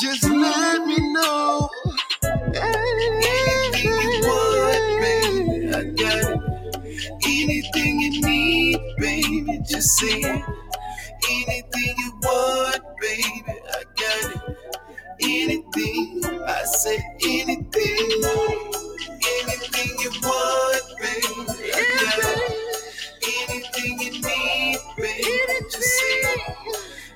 [0.00, 1.68] Just let me know.
[2.54, 6.40] Anything you want, baby, I got it.
[7.26, 10.44] Anything you need, baby, just say it.
[11.30, 14.58] Anything you want, baby, I got it.
[15.22, 18.22] Anything, I say anything.
[19.10, 22.52] Anything you want, baby, I got it.
[23.22, 26.42] Anything you need, baby, just say it.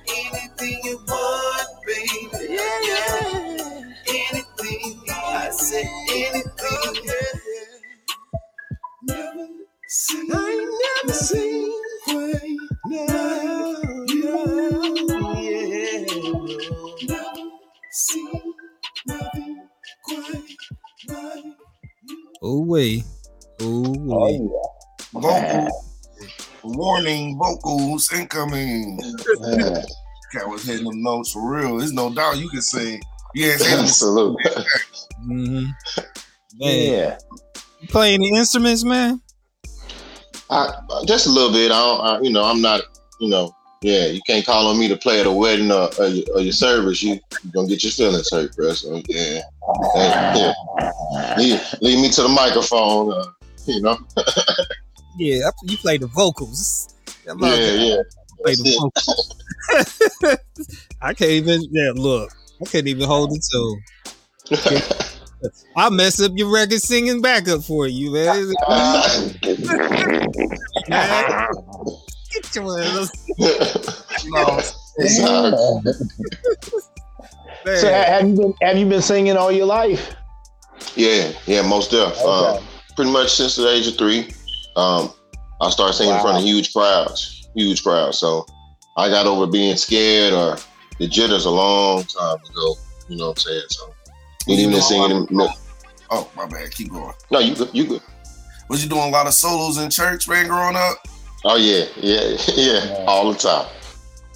[0.09, 2.53] Anything you want, baby.
[2.53, 3.93] Yeah, yeah.
[4.07, 5.03] Anything.
[5.09, 7.11] I say anything.
[9.03, 9.47] Never
[9.87, 10.31] seen.
[10.33, 13.83] I never seen quite now.
[14.07, 14.45] Yeah.
[17.07, 17.49] Never
[17.91, 18.53] seen
[19.07, 19.67] nothing
[20.03, 20.45] quite
[21.07, 21.43] like
[22.41, 23.03] Oh wait.
[23.61, 24.41] Oh wait.
[25.13, 25.85] Vocal
[26.63, 28.99] warning, vocals incoming.
[30.35, 31.77] Yeah, Cat was hitting them notes for real.
[31.77, 32.99] There's no doubt you can say.
[33.33, 33.85] Yeah, say them.
[33.85, 34.43] Absolutely.
[35.23, 35.63] hmm
[36.57, 37.17] Man, Yeah.
[37.81, 39.21] you play any instruments, man?
[40.49, 40.71] I,
[41.05, 41.71] just a little bit.
[41.71, 42.81] I, don't, I, you know, I'm not,
[43.19, 44.05] you know, yeah.
[44.07, 46.53] You can't call on me to play at a wedding or, or, your, or your
[46.53, 47.01] service.
[47.03, 48.71] You you gonna get your feelings hurt, bro.
[48.73, 49.41] So yeah,
[49.93, 51.33] Hey, yeah.
[51.37, 53.11] Leave, leave me to the microphone.
[53.13, 53.25] Uh,
[53.65, 53.97] you know,
[55.17, 56.93] Yeah, I- you play the vocals.
[57.25, 58.01] That yeah, motherfucker yeah.
[58.45, 60.39] Play That's the it.
[61.01, 61.61] I can't even.
[61.71, 62.31] Yeah, look,
[62.61, 63.77] I can't even hold it to.
[65.75, 68.51] I mess up your record singing backup for you, man.
[70.87, 71.47] Man,
[72.33, 73.11] Get your ass.
[74.27, 74.59] No,
[74.97, 75.95] It's all good.
[77.65, 77.77] Man.
[77.77, 80.15] So have you been have you been singing all your life?
[80.95, 82.15] yeah, yeah, most def.
[82.21, 82.57] Okay.
[82.57, 82.63] Um,
[82.95, 84.29] pretty much since the age of three,
[84.75, 85.11] um,
[85.61, 88.13] I started singing in front of huge crowds, huge crowd.
[88.15, 88.45] So
[88.97, 90.57] I got over being scared or
[90.99, 92.75] the jitters a long time ago.
[93.09, 93.63] You know what I'm saying?
[93.69, 93.93] So
[94.47, 95.27] you You even know, singing.
[95.31, 95.49] No,
[96.11, 96.69] Oh, my bad.
[96.71, 97.13] Keep going.
[97.31, 97.69] no, you good.
[97.73, 98.01] You good.
[98.69, 100.97] Was you doing a lot of solos in church, man, growing up?
[101.43, 103.67] Oh yeah, yeah, yeah, all the time,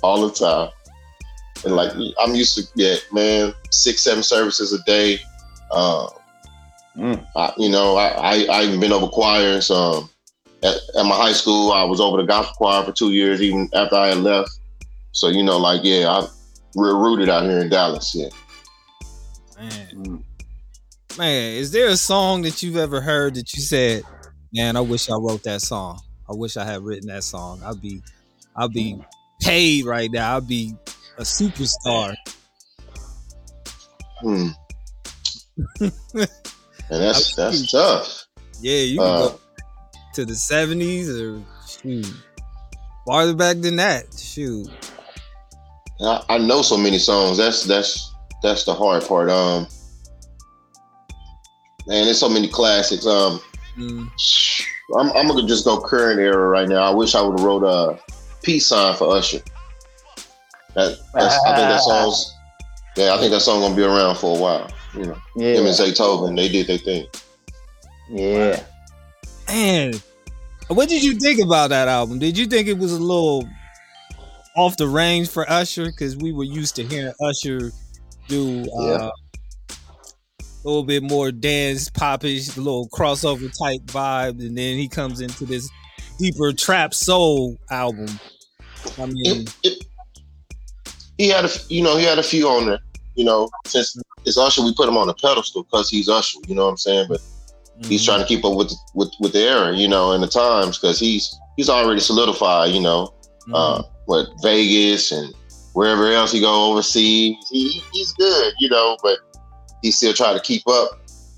[0.03, 0.69] all the time.
[1.65, 5.19] And like I'm used to, yeah, man, six, seven services a day.
[5.71, 6.07] Um,
[6.97, 7.25] Mm.
[7.35, 9.69] I, you know, I, I I even been over choirs.
[9.71, 10.09] Um,
[10.63, 13.69] at, at my high school, I was over the gospel choir for two years, even
[13.73, 14.49] after I had left.
[15.11, 16.27] So you know, like yeah, I'm
[16.75, 18.13] real rooted out here in Dallas.
[18.15, 18.29] Yeah.
[19.57, 20.23] Man.
[21.17, 24.03] Man, is there a song that you've ever heard that you said,
[24.53, 25.99] "Man, I wish I wrote that song.
[26.29, 27.61] I wish I had written that song.
[27.65, 28.01] I'd be,
[28.55, 28.97] I'd be
[29.41, 30.37] paid right now.
[30.37, 30.73] I'd be
[31.17, 32.15] a superstar."
[34.21, 34.47] Hmm.
[35.81, 35.91] and
[36.89, 38.27] that's that's tough.
[38.61, 39.39] Yeah, you can Uh, go
[40.13, 42.11] to the seventies or shoot
[43.05, 44.05] farther back than that.
[44.17, 44.69] Shoot,
[46.01, 47.37] I, I know so many songs.
[47.37, 49.29] That's that's that's the hard part.
[49.29, 49.67] Um,
[51.87, 53.05] man, there's so many classics.
[53.05, 53.41] Um,
[53.77, 54.09] Mm,
[54.97, 56.81] I'm, I'm gonna just go current era right now.
[56.81, 57.97] I wish I would have wrote a
[58.43, 59.39] peace sign for Usher.
[60.75, 62.35] That that's, I think that song's
[62.97, 63.13] yeah.
[63.13, 64.69] I think that song gonna be around for a while.
[64.95, 67.07] You know, him Yeah, and Zaytoven, they did their thing.
[68.09, 68.61] yeah.
[69.49, 69.93] Man,
[70.67, 72.19] what did you think about that album?
[72.19, 73.47] Did you think it was a little
[74.55, 75.85] off the range for Usher?
[75.85, 77.71] Because we were used to hearing Usher
[78.27, 79.09] do uh, Yeah.
[79.69, 85.21] a little bit more dance popish, a little crossover type vibe, and then he comes
[85.21, 85.69] into this
[86.19, 88.07] deeper trap soul album.
[88.97, 89.85] I mean, It, it,
[91.17, 92.79] he had a you know he had a few on there.
[93.15, 96.39] You know, since it's Usher, we put him on a pedestal because he's Usher.
[96.47, 97.07] You know what I'm saying?
[97.09, 97.19] But
[97.87, 100.77] he's trying to keep up with with with the era, you know, and the times
[100.77, 103.13] because he's he's already solidified, you know,
[103.47, 103.53] Mhm.
[103.55, 105.33] uh, what Vegas and
[105.73, 109.19] wherever else he go overseas, he, he's good, you know, but
[109.81, 110.89] he still try to keep up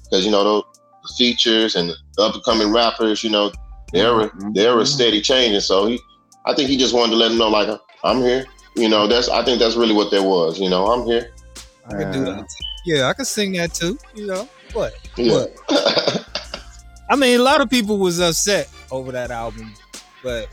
[0.04, 0.64] because you know those
[1.04, 3.52] the features and the up and coming rappers, you know,
[3.94, 5.60] the era the era is steady changing.
[5.62, 6.00] So he,
[6.46, 7.70] I think he just wanted to let them know like
[8.04, 9.08] I'm here, you know.
[9.08, 10.88] That's I think that's really what there was, you know.
[10.88, 11.32] I'm here.
[11.88, 12.48] I could do that.
[12.86, 13.98] Yeah, I could sing that too.
[14.16, 14.94] You know what?
[15.18, 15.46] Yeah.
[17.12, 19.74] I mean, a lot of people was upset over that album,
[20.24, 20.48] but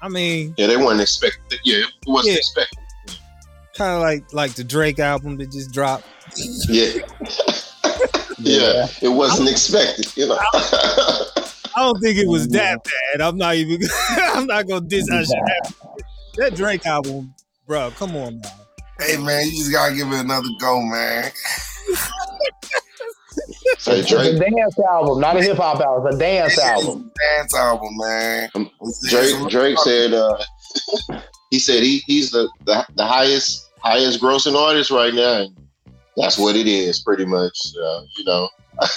[0.00, 1.58] I mean, yeah, they weren't expecting.
[1.64, 2.38] Yeah, it wasn't Yeah.
[2.38, 2.78] expected.
[3.74, 6.06] kind of like like the Drake album that just dropped.
[6.68, 7.00] Yeah.
[8.38, 10.38] yeah, it wasn't expected, you know.
[10.54, 13.20] I don't think it was that bad.
[13.20, 13.80] I'm not even.
[14.10, 15.26] I'm not gonna diss Usher.
[15.26, 15.72] That,
[16.36, 17.34] that Drake album,
[17.66, 17.90] bro.
[17.96, 18.52] Come on, man.
[19.00, 21.30] Hey, man, you just gotta give it another go, man.
[23.86, 26.08] Say It's a dance album, not a hip hop album.
[26.08, 27.12] It's a dance album.
[27.36, 28.50] Dance album, man.
[28.56, 28.68] Um,
[29.08, 30.42] Drake, Drake said uh,
[31.50, 35.42] he said he he's the, the the highest highest grossing artist right now.
[35.42, 35.56] And
[36.16, 37.56] that's what it is, pretty much.
[37.80, 38.48] Uh, you know.
[38.80, 38.88] I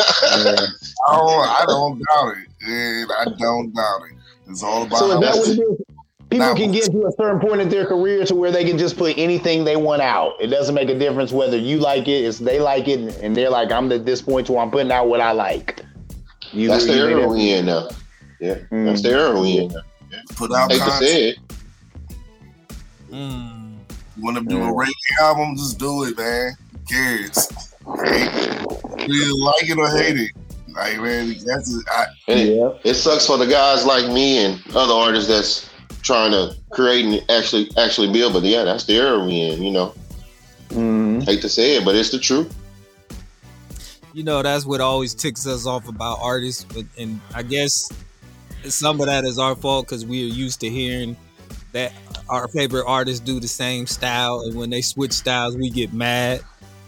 [1.07, 2.67] don't, I don't doubt it.
[2.67, 4.17] Man, I don't doubt it.
[4.49, 5.88] It's all about So is that how what it is?
[6.29, 8.77] People That can get to a certain point in their career to where they can
[8.77, 10.33] just put anything they want out.
[10.39, 13.49] It doesn't make a difference whether you like it, it's they like it, and they're
[13.49, 15.81] like, I'm at this point where I'm putting out what I like.
[16.51, 17.89] You, That's the you era that- we in now.
[18.39, 18.85] Yeah, Mm.
[18.85, 19.81] that's the era we in now.
[20.35, 21.03] put out Hate to content.
[21.03, 21.37] say it.
[23.11, 23.77] Mm.
[24.17, 25.55] You want to do a reggae album?
[25.57, 26.53] Just do it, man.
[26.71, 27.73] Who cares?
[29.07, 30.31] You like it or hate it.
[30.75, 31.85] Like, man, that's it.
[31.91, 32.69] I, And it, Yeah.
[32.83, 35.68] it sucks for the guys like me and other artists that's
[36.01, 38.33] trying to create and actually actually build.
[38.33, 39.63] But yeah, that's the era we in.
[39.63, 39.93] You know,
[40.69, 41.25] Mhm.
[41.25, 42.53] hate to say it, but it's the truth.
[44.13, 47.89] You know, that's what always ticks us off about artists, but and I guess
[48.67, 51.15] some of that is our fault because we are used to hearing
[51.71, 51.91] that
[52.27, 56.41] our favorite artists do the same style, and when they switch styles, we get mad.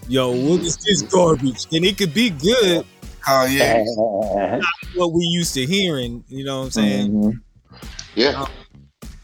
[0.08, 1.68] Yo, what is this garbage?
[1.72, 2.86] And it could be good,
[3.28, 3.84] oh yeah,
[4.96, 6.24] what we used to hearing.
[6.28, 7.12] You know what I'm saying?
[7.12, 7.40] Mhm.
[8.16, 8.46] Yeah,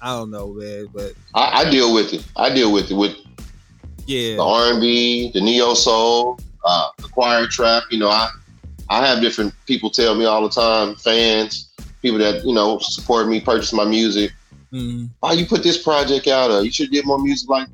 [0.01, 2.25] I don't know, man, but I, I deal with it.
[2.35, 3.15] I deal with it with
[4.05, 7.83] yeah the R and B, the neo soul, uh, the choir trap.
[7.89, 8.29] You know, I
[8.89, 11.69] I have different people tell me all the time, fans,
[12.01, 14.31] people that you know support me, purchase my music.
[14.71, 16.51] mm, Why you put this project out?
[16.51, 17.49] Uh, you should get more music.
[17.49, 17.67] Like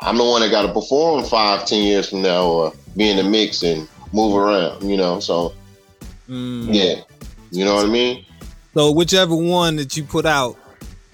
[0.00, 3.16] I'm the one that got to perform five, ten years from now, or be in
[3.16, 4.88] the mix and move around.
[4.88, 5.54] You know, so
[6.28, 6.66] mm.
[6.72, 7.02] yeah,
[7.50, 8.26] you know what I mean.
[8.74, 10.56] So whichever one that you put out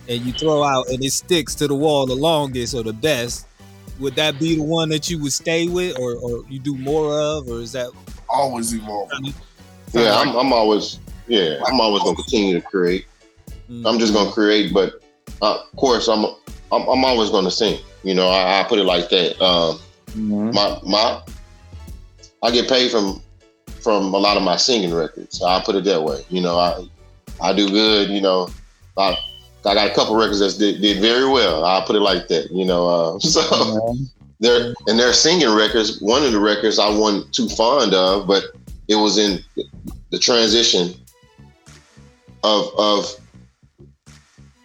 [0.09, 3.47] and you throw out and it sticks to the wall the longest or the best,
[3.99, 7.19] would that be the one that you would stay with or, or you do more
[7.19, 7.91] of, or is that
[8.29, 9.33] always evolving.
[9.93, 13.07] Yeah, I'm, I'm always yeah, I'm always gonna continue to create.
[13.71, 13.89] Mm.
[13.89, 14.95] I'm just gonna create, but
[15.43, 16.25] uh, of course, I'm
[16.73, 17.81] I'm, I'm always gonna sing.
[18.03, 19.41] You know, I, I put it like that.
[19.43, 19.81] Um,
[20.17, 20.55] Mhm.
[20.55, 21.23] my my
[22.43, 23.21] I get paid from
[23.81, 25.43] from a lot of my singing records.
[25.43, 26.25] I put it that way.
[26.29, 26.87] You know, I
[27.41, 28.09] I do good.
[28.11, 28.49] You know,
[28.97, 29.17] I
[29.67, 31.65] I got a couple records that did, did very well.
[31.65, 32.51] I'll put it like that.
[32.51, 33.97] You know, uh, so
[34.41, 36.01] they're and they're singing records.
[36.01, 38.45] One of the records I wasn't too fond of, but
[38.89, 39.41] it was in
[40.11, 40.95] the transition
[42.45, 43.07] of of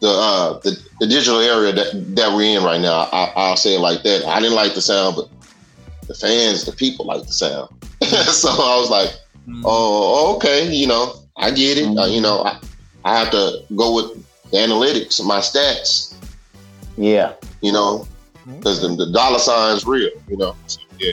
[0.01, 3.09] the uh the, the digital area that, that we're in right now.
[3.11, 4.25] I, I'll say it like that.
[4.25, 5.29] I didn't like the sound, but
[6.07, 7.69] the fans, the people like the sound.
[8.01, 9.11] so I was like,
[9.47, 9.63] Mm.
[9.65, 11.97] oh, okay, you know, I get it.
[11.97, 12.59] Uh, you know, I,
[13.03, 16.13] I have to go with the analytics, my stats,
[16.97, 17.33] Yeah.
[17.61, 18.07] you know,
[18.57, 20.55] because the, the dollar sign's real, you know.
[20.67, 21.11] So, yeah.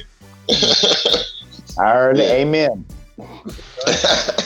[1.78, 2.28] I heard it.
[2.28, 2.44] Yeah.
[2.44, 2.84] Amen.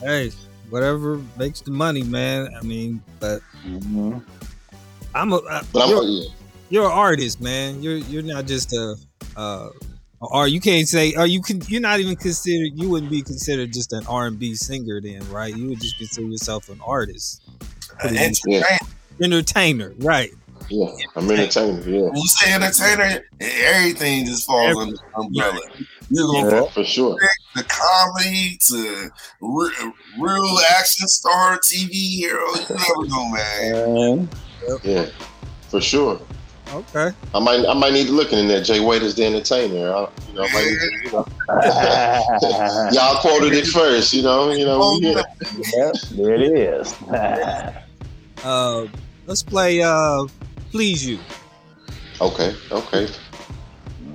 [0.00, 0.30] Hey,
[0.70, 2.48] whatever makes the money, man.
[2.58, 4.24] I mean, but Mhm.
[5.14, 6.28] I'm a uh, but I'm, you're, yeah.
[6.70, 7.82] you're an artist, man.
[7.82, 8.96] You're you're not just a
[9.36, 9.68] uh
[10.22, 13.74] or you can't say or you can you're not even considered you wouldn't be considered
[13.74, 15.54] just an R and B singer then, right?
[15.54, 17.42] You would just consider yourself an artist.
[18.02, 18.20] An Yeah.
[18.22, 18.66] entertainer.
[19.22, 20.30] Entertainer, right.
[20.70, 20.86] yeah,
[21.16, 25.60] I'm entertainer, yeah, When you say entertainer, everything just falls under the umbrella.
[26.10, 26.70] You're gonna Yeah.
[26.70, 27.16] for sure.
[27.56, 32.46] the comedy to re- real action star TV hero.
[32.54, 34.28] You never know, man.
[34.68, 34.84] Mhm.
[34.84, 35.06] Yeah,
[35.68, 36.20] for sure.
[36.72, 37.10] Okay.
[37.34, 38.62] I might I might need to look in there.
[38.62, 39.92] Jay Wade is the entertainer.
[39.92, 41.26] I, you know, I might need to, you know,
[42.92, 44.12] y'all quoted it first.
[44.14, 44.78] You know, you know.
[44.80, 45.22] Oh, yeah.
[45.74, 46.94] Yep, there it is.
[48.44, 48.86] Uh
[49.26, 50.26] let's play uh
[50.70, 51.18] Please You.
[52.20, 53.08] Okay, okay,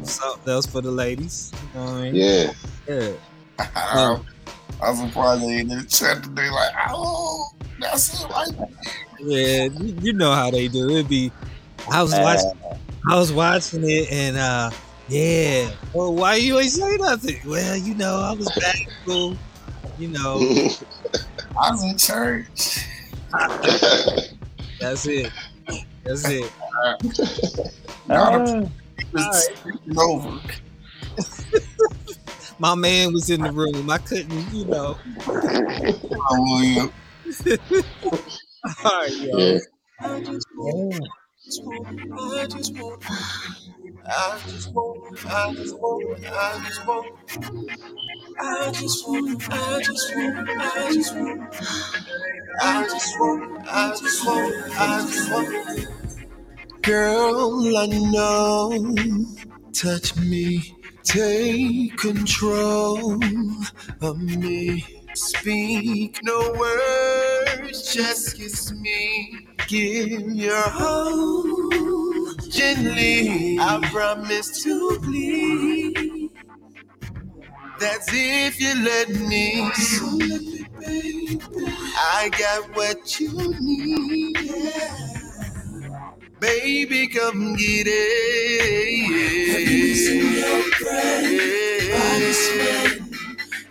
[0.03, 1.51] Something else for the ladies.
[1.53, 2.15] You know what I mean?
[2.15, 2.51] yeah.
[2.87, 3.15] Yeah.
[3.75, 4.17] I,
[4.83, 6.49] I'm surprised they in the chat today.
[6.49, 7.47] Like, oh,
[7.79, 8.51] that's it, right?
[9.19, 10.89] Yeah, you, you know how they do.
[10.91, 11.31] It'd be
[11.91, 12.51] I was watching
[13.09, 14.71] I was watching it and uh
[15.07, 15.71] yeah.
[15.93, 17.39] Well why you ain't say nothing?
[17.45, 19.37] Well, you know, I was back in school.
[19.97, 20.35] You know,
[21.61, 22.85] I was in church.
[24.79, 25.31] that's it.
[26.03, 26.51] That's it.
[26.83, 26.95] Uh,
[29.13, 30.39] It's taking over.
[32.59, 33.89] My man was in the room.
[33.89, 34.97] I couldn't, you know.
[35.27, 36.91] Oh, William.
[38.83, 39.37] All right, yo.
[39.37, 39.59] yeah.
[39.99, 41.09] I just want,
[42.17, 43.03] I just want,
[44.05, 47.07] I just want, I just want, I just want,
[48.39, 51.55] I just want, I just want, I just want,
[52.61, 55.87] I just want, I just want, I just want.
[56.81, 58.95] Girl, I know,
[59.73, 63.19] touch me, take control
[64.01, 64.85] of me.
[65.13, 69.47] Speak no words, just kiss me.
[69.67, 73.57] Give your all gently.
[73.59, 76.14] I promise to please.
[77.79, 79.71] That's if you let me.
[79.73, 81.41] So let me, baby.
[81.97, 84.37] I got what you need.
[86.39, 89.09] Baby, come get it.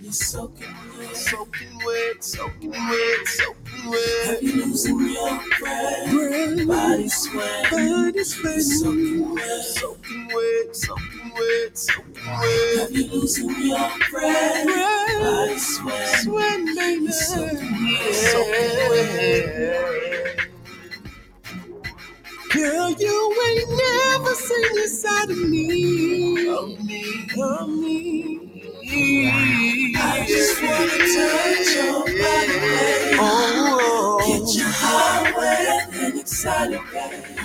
[0.00, 3.63] You're soaking wet, soaking wet, soaking wet, soaking wet.
[3.84, 6.66] Have you losing your breath?
[6.66, 12.78] Body sweat, body sweat, soaking wet, soaking wet, soaking wet, soaking wet.
[12.80, 14.66] Have you losing your breath?
[14.66, 20.48] Body sweat, sweat, baby, soaking wet, soaking wet.
[22.52, 26.48] Girl, you ain't never seen this side of me.
[26.48, 28.43] Of me, of me.
[28.86, 33.16] I just wanna touch your body, baby.
[33.18, 37.40] Oh, get you high, wet, and excited, baby.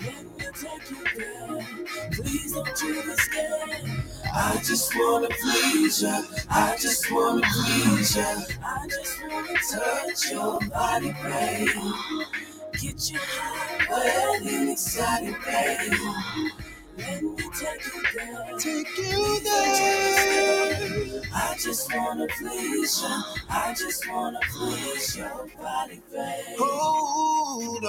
[0.00, 1.66] Let me take you there.
[2.12, 4.02] Please don't you be scared.
[4.34, 6.22] I just wanna please ya.
[6.50, 8.34] I just wanna please ya.
[8.64, 11.72] I just wanna touch your body, baby.
[12.80, 15.96] Get you high, wet, and excited, baby.
[17.00, 18.58] Take you there.
[18.58, 21.22] Take you there.
[21.34, 23.22] I just wanna please you.
[23.48, 26.56] I just wanna please your body, baby.
[26.58, 27.84] Hold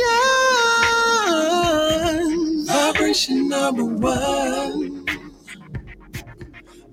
[2.67, 5.05] vibration number one.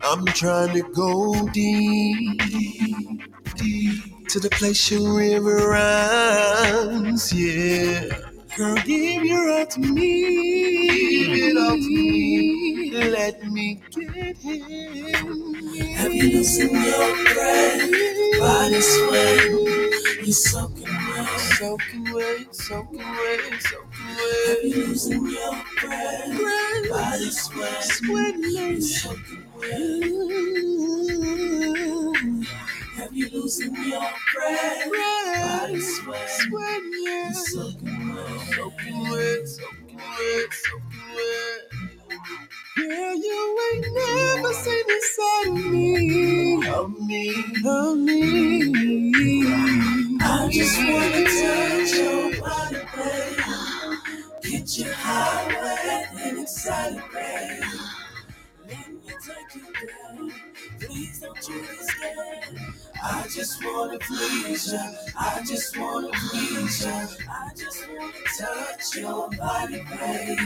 [0.02, 7.32] I'm trying to go deep to the place your river runs.
[7.32, 8.08] Yeah,
[8.56, 10.88] girl, give your all to me.
[10.88, 12.90] Give it all to me.
[12.92, 15.54] let me get him.
[15.94, 18.40] Have you loosened your breath?
[18.40, 19.50] Body sweat.
[20.24, 24.48] You're soaking wet, soaking wet, soaking wet, soaking wet.
[24.48, 26.90] Have you loosened your breath?
[26.90, 29.94] Body sweat, sweating, you're soaking wet.
[33.14, 34.00] You loosened your
[34.34, 34.90] breath?
[34.90, 37.32] Body sweat, sweating, yeah.
[37.32, 41.60] Soaking wet, soaking wet, soaking wet, soaking wet.
[42.76, 47.34] Girl, you ain't never seen the side of me, of me,
[47.66, 49.46] of me.
[50.20, 54.42] I just wanna touch your body, babe.
[54.42, 57.62] Get you high, wet, and excited, babe.
[59.24, 60.88] Take you there.
[60.88, 62.58] Please don't you be scared.
[63.02, 64.80] I just wanna please ya.
[65.18, 67.06] I just wanna please ya.
[67.30, 70.38] I just wanna touch your body, babe.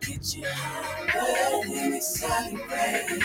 [0.00, 3.22] Get you wet, and excited, babe.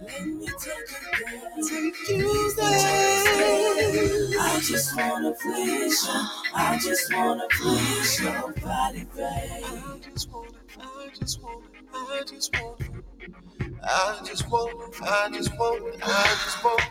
[0.00, 1.50] Let me take you there.
[1.68, 4.40] Take you there.
[4.40, 6.28] I just wanna please ya.
[6.52, 9.64] I just wanna please your body, babe.
[9.64, 10.48] I just wanna,
[10.80, 13.11] I just wanna, I just wanna.
[13.84, 16.84] I just wanna, I just wanna, I just wanna.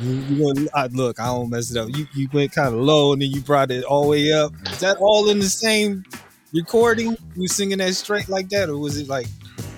[0.01, 1.89] you, you went, I, look, I don't mess it up.
[1.95, 4.51] You you went kind of low and then you brought it all the way up.
[4.69, 6.03] Is that all in the same
[6.53, 7.15] recording?
[7.35, 9.27] You singing that straight like that, or was it like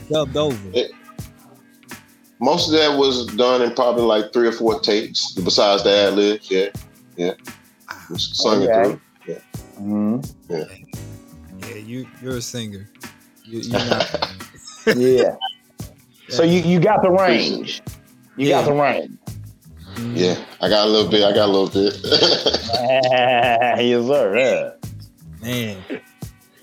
[0.10, 0.58] dubbed over?
[0.74, 0.92] It-
[2.40, 5.32] Most of that was done in probably like three or four takes.
[5.34, 6.70] Besides the ad libs, yeah,
[7.18, 7.34] yeah.
[8.12, 9.00] Just Sung it Okay.
[9.26, 9.36] through.
[9.80, 10.34] Mhm.
[10.50, 12.90] Yeah, you you're a singer.
[13.44, 14.34] You, you're not,
[14.96, 15.36] Yeah.
[16.30, 17.82] So you, you got the range.
[18.38, 19.18] You got the range.
[20.14, 21.24] Yeah, I got a little bit.
[21.24, 22.00] I got a little bit.
[22.04, 24.38] yes, sir.
[24.38, 24.72] Yeah.
[25.42, 25.78] man.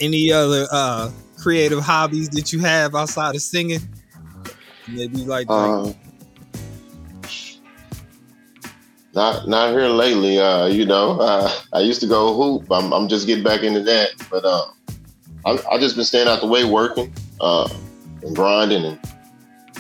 [0.01, 3.81] Any other uh creative hobbies that you have outside of singing?
[4.89, 5.95] Maybe like, like um,
[9.14, 10.39] not not here lately.
[10.39, 12.70] Uh, you know, uh, I used to go hoop.
[12.70, 14.11] I'm, I'm just getting back into that.
[14.30, 14.66] But uh,
[15.47, 17.68] I I just been staying out the way, working, uh,
[18.22, 18.99] and grinding, and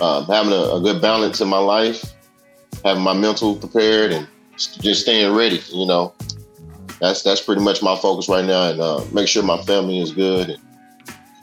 [0.00, 2.14] uh, having a, a good balance in my life,
[2.84, 4.26] having my mental prepared, and
[4.56, 5.60] just staying ready.
[5.72, 6.14] You know,
[7.00, 10.12] that's that's pretty much my focus right now, and uh, make sure my family is
[10.12, 10.50] good.
[10.50, 10.62] And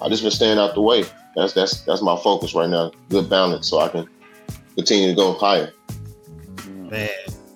[0.02, 1.04] I just been staying out the way.
[1.36, 2.92] That's that's that's my focus right now.
[3.10, 4.08] Good balance, so I can
[4.76, 5.72] continue to go higher.
[6.68, 7.10] man.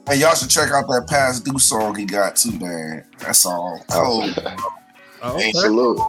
[0.07, 3.05] Hey, y'all should check out that past due song he got too, man.
[3.19, 4.33] That song cold.
[5.21, 5.51] Oh, okay.
[5.53, 6.01] Salute,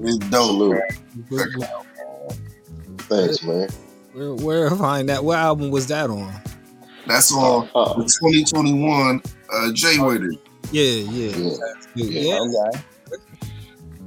[0.00, 0.46] It's dope.
[0.46, 0.82] salute.
[1.28, 1.48] Where,
[3.08, 3.68] Thanks, man.
[4.12, 5.22] where, where find that?
[5.22, 6.32] What album was that on?
[7.06, 10.32] That's on Uh, the 2021 uh, J Waiter.
[10.72, 11.56] Yeah, yeah, yeah,
[11.94, 12.04] Yeah.
[12.20, 12.80] yeah, Okay.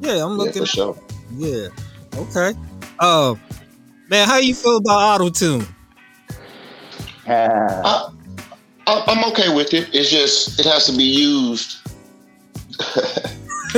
[0.02, 0.24] yeah.
[0.24, 0.62] I'm yeah, looking.
[0.64, 0.98] for sure.
[1.36, 1.68] Yeah.
[2.16, 2.54] Okay.
[3.00, 3.36] Uh,
[4.10, 5.66] man, how you feel about auto tune?
[7.28, 8.12] Ah,
[8.88, 9.90] I, I'm okay with it.
[9.94, 11.78] It's just it has to be used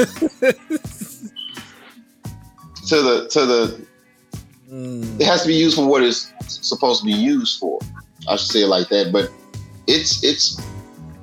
[2.88, 3.88] to the to the.
[4.72, 7.80] Mm, It has to be used for what it's supposed to be used for.
[8.28, 9.12] I should say it like that.
[9.12, 9.30] But
[9.88, 10.60] it's it's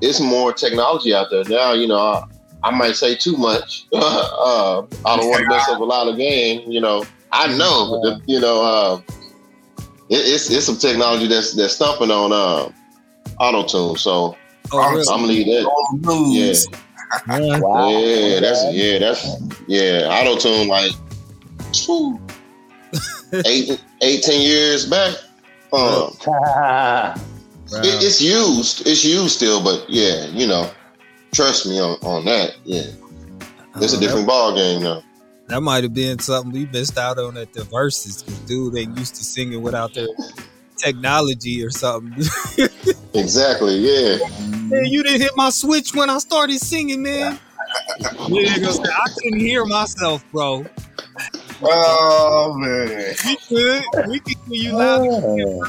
[0.00, 1.72] it's more technology out there now.
[1.72, 2.22] You know,
[2.62, 3.86] I, I might say too much.
[3.92, 6.70] uh, I don't want to mess up a lot of game.
[6.70, 9.00] You know, I know, but the, you know, uh,
[10.08, 12.70] it, it's it's some technology that's that's stumping on uh,
[13.38, 13.96] auto tune.
[13.96, 14.36] So
[14.72, 15.04] oh, really?
[15.10, 15.66] I'm gonna leave that.
[15.66, 16.34] All.
[16.34, 17.58] Yeah.
[17.58, 17.88] wow.
[17.88, 19.36] Yeah, that's yeah, that's
[19.66, 20.08] yeah.
[20.10, 20.92] Auto tune like
[21.86, 22.20] whew,
[23.46, 25.14] eight, 18 years back.
[25.72, 26.10] Um,
[27.72, 28.84] It, it's used.
[28.88, 30.68] It's used still, but yeah, you know,
[31.32, 32.56] trust me on, on that.
[32.64, 32.82] Yeah,
[33.76, 35.02] it's a Uh, different ball game now.
[35.48, 38.96] That might have been something we missed out on at the verses because dude ain't
[38.96, 40.06] used to singing without their
[40.76, 42.24] technology or something.
[43.12, 43.74] Exactly.
[43.74, 44.18] Yeah.
[44.68, 47.38] man, you didn't hit my switch when I started singing, man.
[48.28, 50.64] Yeah, I couldn't hear myself, bro.
[51.62, 53.14] Oh man.
[53.26, 55.62] We could, we could hear you loud and.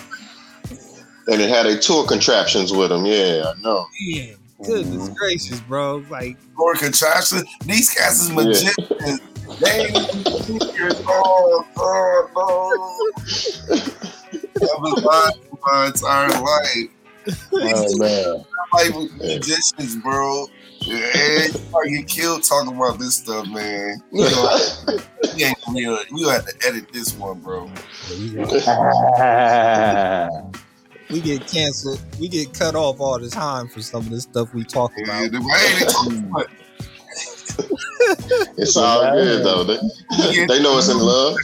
[1.27, 3.05] And it had a tour contraptions with them.
[3.05, 3.85] Yeah, I know.
[4.11, 4.35] Man,
[4.65, 5.13] goodness mm-hmm.
[5.13, 6.03] gracious, bro.
[6.09, 7.43] Like, Or contraption.
[7.65, 9.21] These cats is magicians.
[9.59, 12.69] They ain't your oh, oh, no.
[14.55, 15.31] That was my,
[15.63, 16.89] my entire life.
[17.53, 18.45] Oh man.
[18.73, 20.47] Like with magicians, bro.
[20.79, 21.47] Yeah,
[21.83, 24.01] you get killed talking about this stuff, man.
[24.11, 24.57] You know,
[25.35, 25.99] we ain't real.
[26.11, 27.69] We gonna have to edit this one, bro.
[31.11, 32.01] we get canceled.
[32.19, 35.23] We get cut off all the time for some of this stuff we talk Yeah,
[35.25, 35.31] about.
[35.31, 36.55] the way they talk too.
[38.57, 39.63] It's all good though.
[39.63, 39.77] They,
[40.47, 41.35] they know it's in love.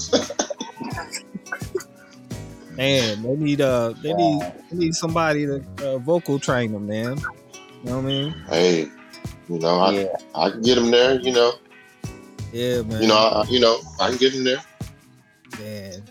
[2.76, 4.42] Man, they need uh, they need
[4.72, 7.18] they need somebody to uh, vocal train them, man.
[7.18, 8.34] You know what I mean?
[8.50, 8.82] Hey,
[9.50, 10.08] you know, I, Yeah.
[10.36, 11.20] I can get them there.
[11.20, 11.54] You know,
[12.52, 13.02] Yeah, man.
[13.02, 14.62] you know, I, you know, I can get them there.
[15.60, 16.04] man.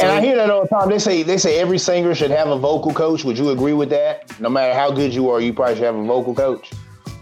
[0.00, 0.88] And I hear that all the time.
[0.88, 3.24] They say they say every singer should have a vocal coach.
[3.24, 4.38] Would you agree with that?
[4.40, 6.70] No matter how good you are, you probably should have a vocal coach.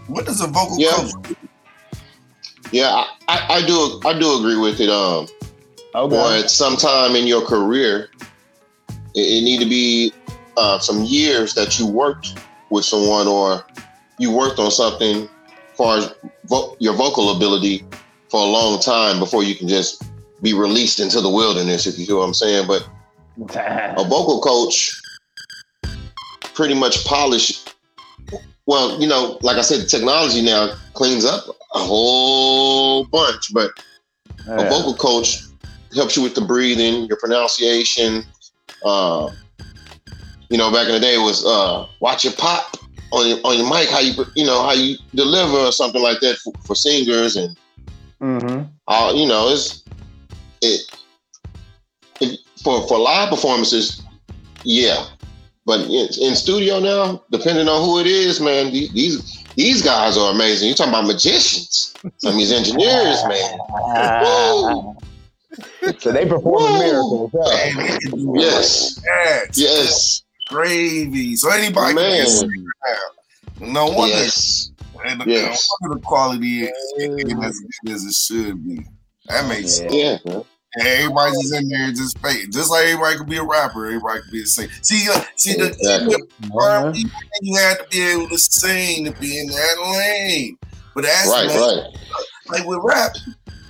[0.07, 0.91] What does a vocal Yeah.
[0.91, 1.35] coach do?
[2.71, 4.01] Yeah, I, I, I do.
[4.05, 4.89] I do agree with it.
[4.89, 5.27] Um,
[5.95, 6.39] or Okay.
[6.43, 8.09] at some time in your career,
[8.89, 10.13] it, it need to be
[10.57, 12.37] uh, some years that you worked
[12.69, 13.65] with someone or
[14.19, 16.13] you worked on something as far as
[16.45, 17.85] vo- your vocal ability
[18.29, 20.03] for a long time before you can just
[20.41, 22.67] be released into the wilderness, if you hear what I'm saying.
[22.67, 22.87] But
[23.39, 24.93] a vocal coach
[26.53, 27.63] pretty much polish
[28.65, 31.43] well you know like i said the technology now cleans up
[31.75, 33.71] a whole bunch but
[34.57, 34.69] a Yeah.
[34.69, 35.43] vocal coach
[35.95, 38.23] helps you with the breathing your pronunciation
[38.83, 39.29] uh,
[40.49, 42.75] you know back in the day it was uh, watch your pop
[43.11, 46.19] on your, on your mic how you you know how you deliver or something like
[46.21, 47.55] that for, for singers and
[48.21, 48.63] Mm-hmm.
[48.87, 49.83] uh, you know, it's
[50.61, 50.81] it,
[52.21, 54.01] it for for live performances,
[54.63, 55.05] yeah.
[55.65, 60.17] But in, in studio now, depending on who it is, man, these these, these guys
[60.17, 60.67] are amazing.
[60.69, 63.59] You're talking about magicians, some of these engineers, man.
[64.21, 64.95] Woo!
[65.99, 66.79] so they perform Woo!
[66.79, 67.31] miracles.
[67.35, 67.49] huh?
[67.75, 69.57] Man, they can do Yes, Yes.
[69.57, 71.35] yes, Gravy.
[71.35, 72.95] So anybody can be a now.
[73.59, 74.15] No wonder.
[74.15, 74.71] yes,
[75.05, 75.67] And Yes.
[75.81, 78.85] no wonder the quality is ain't as as it should be.
[79.27, 79.93] That makes sense.
[79.93, 80.17] yeah.
[80.75, 82.51] And everybody's just in there just fake.
[82.51, 84.69] Just like everybody could be a rapper, everybody could be a singer.
[84.81, 86.15] See, uh, see the Exactly.
[86.55, 87.05] R&B,
[87.41, 90.57] you had to be able to sing to be in that lane.
[90.93, 91.83] But that's right, right,
[92.49, 93.11] like with rap,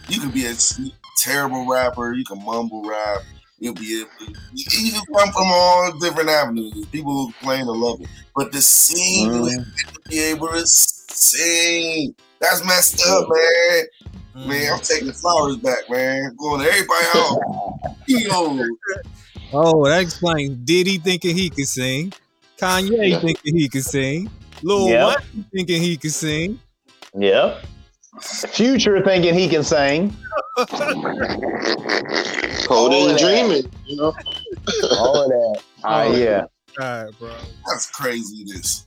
[0.09, 0.53] you could be a
[1.19, 3.19] terrible rapper, you can mumble rap,
[3.59, 4.09] you'll be able,
[4.53, 6.85] you, you can come from all different avenues.
[6.87, 8.07] People who claim to love it.
[8.35, 12.15] But to sing, you have to be able to sing.
[12.39, 13.83] That's messed up, man.
[14.45, 16.35] Man, I'm taking the flowers back, man.
[16.37, 17.79] Going to everybody home.
[18.07, 18.59] Yo,
[19.53, 22.13] Oh, that explains Diddy thinking he could sing,
[22.59, 23.19] Kanye Yeah.
[23.19, 24.29] thinking he could sing,
[24.61, 25.07] Lil Yeah.
[25.07, 26.59] Wayne thinking he could sing.
[27.17, 27.65] Yep.
[28.21, 30.15] Future thinking he can sing.
[32.67, 34.13] coding and dreaming, you know.
[34.97, 35.61] All of that.
[35.83, 36.45] Ah, Oh, yeah.
[36.79, 37.31] All right, bro.
[37.67, 38.43] that's crazy.
[38.45, 38.85] This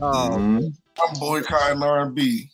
[0.00, 0.72] Oh, Mhm.
[1.00, 2.50] I'm boycotting R&B.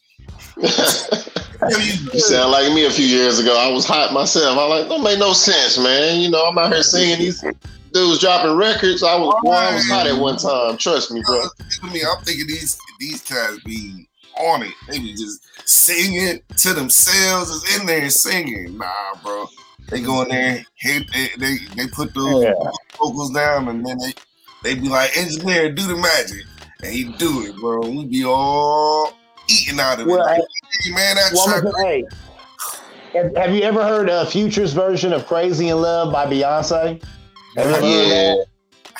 [1.70, 3.56] You sound like me a few years ago.
[3.56, 4.58] I was hot myself.
[4.58, 6.20] I like, don't make no sense, man.
[6.20, 7.44] You know, I'm out here singing these
[7.92, 9.02] dudes dropping records.
[9.02, 10.76] I was, boy, I was hot at one time.
[10.78, 11.42] Trust me, bro.
[11.82, 14.08] I mean, I'm thinking these these cats be
[14.38, 14.72] on it.
[14.88, 17.50] They be just singing to themselves.
[17.50, 18.78] Is in there singing.
[18.78, 19.46] Nah, bro.
[19.88, 22.52] They go in there, hit, they, they they put those Yeah.
[22.98, 24.14] vocals down, and then they
[24.62, 26.44] they be like, "Engineer, do the magic,"
[26.82, 27.80] and he do it, bro.
[27.80, 29.12] We be all
[29.52, 30.06] eating out of.
[30.06, 30.44] Well, Like, I-
[30.84, 31.62] hey, man, that Well, I'm track.
[31.64, 32.04] gonna say,
[33.12, 37.02] hey, have, you ever heard a Future's version of "Crazy in Love" by Beyonce?
[37.56, 38.34] Have you ever heard Yeah,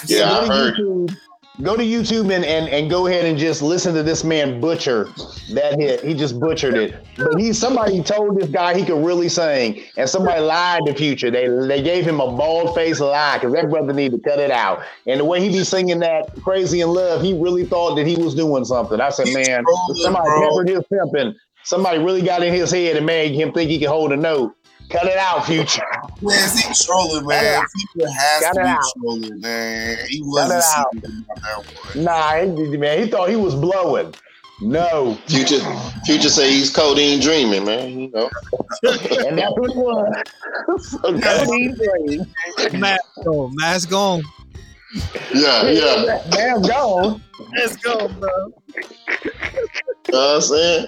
[0.07, 0.75] yeah, I heard.
[0.75, 1.17] YouTube,
[1.61, 5.05] go to YouTube and, and, and go ahead and just listen to this man butcher
[5.53, 6.03] that hit.
[6.03, 7.05] He just butchered it.
[7.17, 11.31] But he somebody told this guy he could really sing, and somebody lied to Future.
[11.31, 14.51] They they gave him a bald faced lie because that brother needed to cut it
[14.51, 14.83] out.
[15.07, 18.17] And the way he be singing that "Crazy in Love," he really thought that he
[18.17, 19.01] was doing something.
[19.01, 19.65] I said, He's man,
[20.03, 21.35] somebody peppered his pimping.
[21.65, 24.57] Somebody really got in his head and made him think he could hold a note.
[24.93, 25.83] Cut it out, Future.
[26.21, 27.65] Man, he trolling, man.
[27.97, 28.81] People has Got to be out.
[28.99, 29.97] trolling, man.
[30.09, 30.87] He wasn't it out.
[30.93, 32.05] serious about that one.
[32.05, 34.15] Nah, man, he thought he was blowing.
[34.61, 35.61] No, Future,
[36.05, 37.99] Future say he's codeine dreaming, man.
[37.99, 38.31] You know.
[38.83, 40.91] and that's what it was.
[40.91, 42.81] so Codeine Dream.
[42.81, 44.23] Mask on, mask on.
[45.35, 46.23] Yeah, yeah.
[46.31, 47.23] Damn gone.
[47.57, 48.53] Let's go, bro.
[49.25, 50.87] You know what I'm saying?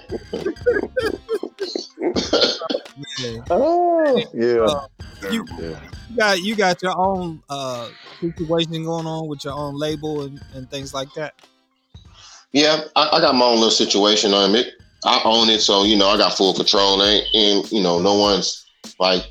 [2.13, 3.43] Man.
[3.49, 5.31] Oh, yeah.
[5.31, 5.79] You, Yeah.
[6.09, 7.89] you got you got your own uh
[8.21, 11.33] situation going on with your own label and, and things like that.
[12.51, 14.73] Yeah, I, I got my own little situation on it.
[15.03, 17.03] I own it, so you know I got full control.
[17.03, 18.65] Ain't and you know no one's
[18.99, 19.23] like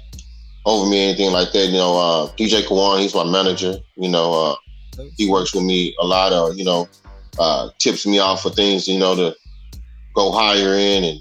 [0.67, 1.67] over me or anything like that.
[1.67, 3.77] You know, uh, DJ Kawan, he's my manager.
[3.97, 4.57] You know,
[4.99, 6.33] uh, he works with me a lot.
[6.33, 6.89] Of you know,
[7.39, 8.87] uh, tips me off for things.
[8.87, 9.35] You know to
[10.15, 11.21] go higher in and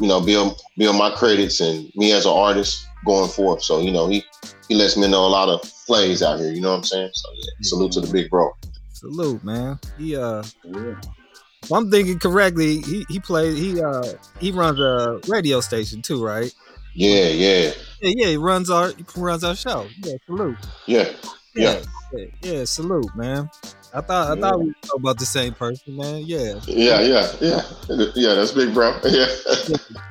[0.00, 3.62] you know build build my credits and me as an artist going forth.
[3.62, 4.24] So you know he
[4.68, 6.52] he lets me know a lot of plays out here.
[6.52, 7.10] You know what I'm saying?
[7.12, 8.50] So yeah, salute to the big bro.
[8.92, 9.78] Salute, man.
[9.98, 15.60] He uh if I'm thinking correctly, he he plays he uh he runs a radio
[15.60, 16.52] station too, right?
[16.94, 19.88] Yeah, yeah, Yeah, yeah, he runs our he runs our show.
[20.04, 20.56] Yeah, salute.
[20.86, 21.10] yeah.
[21.56, 21.82] Yeah.
[22.12, 23.48] yeah, yeah, salute, man.
[23.94, 26.22] I thought I thought we were about the same person, man.
[26.26, 27.62] Yeah, Yeah, yeah, yeah,
[28.16, 28.34] yeah.
[28.34, 28.98] That's big, bro.
[29.04, 29.26] Yeah.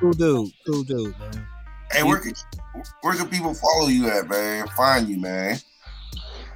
[0.00, 1.46] cool dude, cool dude, man.
[1.92, 2.32] Hey, where can,
[3.02, 4.66] where can people follow you at, man?
[4.76, 5.58] Find you, man.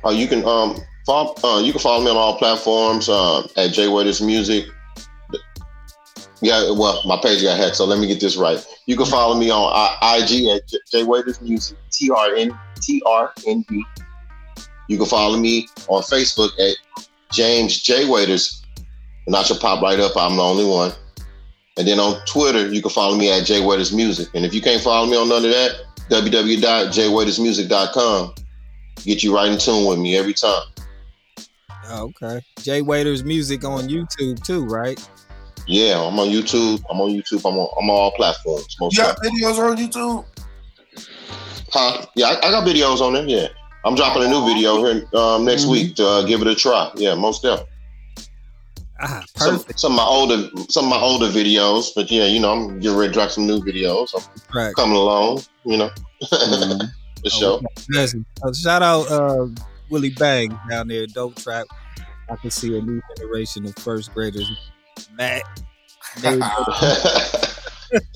[0.04, 3.72] Uh, you can um follow, uh, you can follow me on all platforms uh, at
[3.72, 4.64] J Waiters Music.
[6.40, 8.64] Yeah, well, my page got hacked, so let me get this right.
[8.86, 12.56] You can follow me on I- IG at J, J Waiters Music, T R N
[12.80, 13.84] T R N B.
[14.88, 16.76] You can follow me on Facebook at
[17.32, 18.64] James J Waiters,
[19.26, 20.16] and I should pop right up.
[20.16, 20.92] I'm the only one.
[21.76, 24.28] And then on Twitter, you can follow me at J Waiters Music.
[24.34, 25.76] And if you can't follow me on none of that,
[26.10, 28.34] www.jwaitersmusic.com.
[29.04, 30.62] Get you right in tune with me every time.
[31.90, 32.44] Oh, okay.
[32.60, 35.00] Jay Waiters music on YouTube too, right?
[35.66, 36.82] Yeah, I'm on YouTube.
[36.90, 37.48] I'm on YouTube.
[37.48, 38.76] I'm on, I'm on all platforms.
[38.80, 40.24] Most You got of videos on YouTube?
[41.70, 42.06] Huh?
[42.14, 43.26] Yeah, I, I got videos on there.
[43.26, 43.48] Yeah,
[43.88, 45.70] I'm dropping a new video here um, next Mm-hmm.
[45.72, 46.90] week to uh, give it a try.
[46.96, 47.72] Yeah, most definitely.
[49.00, 49.80] Ah, Some, perfect.
[49.80, 52.98] some of my older some of my older videos, but yeah, you know, I'm getting
[52.98, 54.08] ready to drop some new videos.
[54.14, 54.22] I'm
[54.54, 54.74] Right.
[54.74, 55.90] coming along, you know,
[56.22, 56.86] Mm-hmm.
[57.24, 57.60] for sure.
[57.94, 58.14] Yes.
[58.42, 59.46] Uh, shout out uh,
[59.88, 61.66] Willie Bang down there, dope trap.
[62.28, 64.50] I can see a new generation of first graders.
[65.16, 65.42] Matt.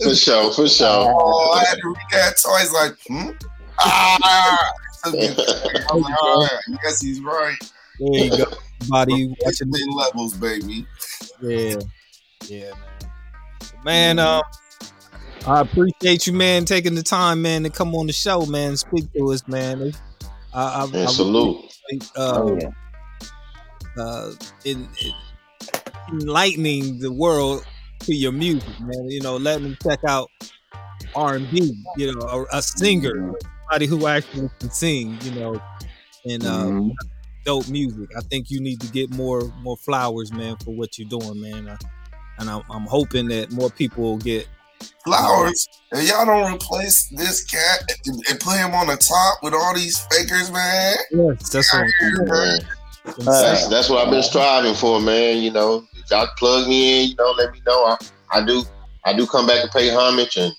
[0.02, 0.86] For sure, for sure.
[1.16, 2.70] Oh, I had to read that twice.
[2.74, 3.30] Like, hmm?
[3.80, 4.70] Ah!
[5.05, 6.48] Took I was oh,
[6.84, 7.57] yes, he's right.
[7.98, 8.44] there you go.
[8.88, 10.86] Body watching Ten levels, baby.
[11.40, 11.76] Yeah,
[12.48, 13.11] yeah, man.
[13.84, 14.42] Man, um,
[15.46, 19.12] I appreciate you, man, taking the time, man, to come on the show, man, speak
[19.14, 19.92] to us, man.
[20.55, 21.64] I, I, And I salute.
[22.16, 22.68] uh, Oh, yeah.
[24.03, 24.32] uh,
[24.64, 25.12] in, in
[26.12, 27.64] enlightening the world
[28.00, 29.11] to your music, man.
[29.11, 30.30] You know, letting them check out
[31.14, 31.72] R and B.
[31.96, 33.32] You know, a, a singer,
[33.72, 35.18] somebody who actually can sing.
[35.22, 35.62] You know,
[36.24, 36.92] and uh, Mhm.
[37.44, 38.08] dope music.
[38.16, 41.68] I think you need to get more more flowers, man, for what you're doing, man.
[41.68, 41.76] Uh,
[42.38, 44.46] and I'm, I'm hoping that more people will get.
[45.04, 45.68] Flowers.
[45.92, 49.74] And y'all don't replace this cat and, and put him on the top with all
[49.74, 50.96] these fakers, man.
[51.12, 53.26] Yes, that's what I'm Man, saying.
[53.26, 55.38] That's that's what I've been striving for, man.
[55.38, 57.84] You know, y'all plug me in, you know, let me know.
[57.84, 57.96] I,
[58.32, 58.64] I do
[59.04, 60.52] I do come back and pay homage and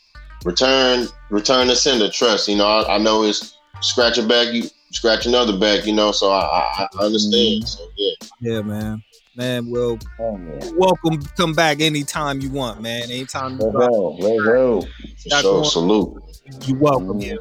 [0.45, 2.47] return return the sender trust.
[2.47, 5.85] You know, I, I know it's scratch a back, you scratch another back.
[5.85, 7.63] You know, so I I, I understand.
[7.63, 7.65] Mm-hmm.
[7.65, 9.03] So yeah, Yeah, man.
[9.35, 10.69] Man, well, Oh, yeah.
[10.75, 11.19] welcome.
[11.37, 13.03] Come back anytime you want, man.
[13.03, 14.09] Anytime you Let's drop, go.
[14.19, 14.81] Let's go.
[14.81, 15.65] for Got sure.
[15.65, 16.23] Salute.
[16.65, 17.39] you welcome here.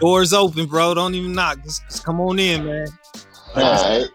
[0.00, 0.94] Doors open, bro.
[0.94, 1.62] Don't even knock.
[1.62, 2.86] Just, just come on in, man.
[3.54, 4.08] All right.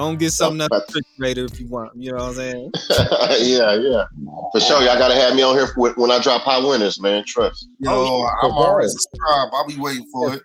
[0.00, 1.92] Don't get something out of the refrigerator if you want.
[1.94, 2.72] You know what I'm saying?
[2.90, 4.04] yeah, yeah.
[4.50, 4.82] For sure.
[4.82, 7.22] Y'all gotta have me on here for, when I drop high Winners, man.
[7.26, 7.68] Trust.
[7.80, 9.52] Yo, I'm already subscribed.
[9.52, 10.42] I'll be waiting for it.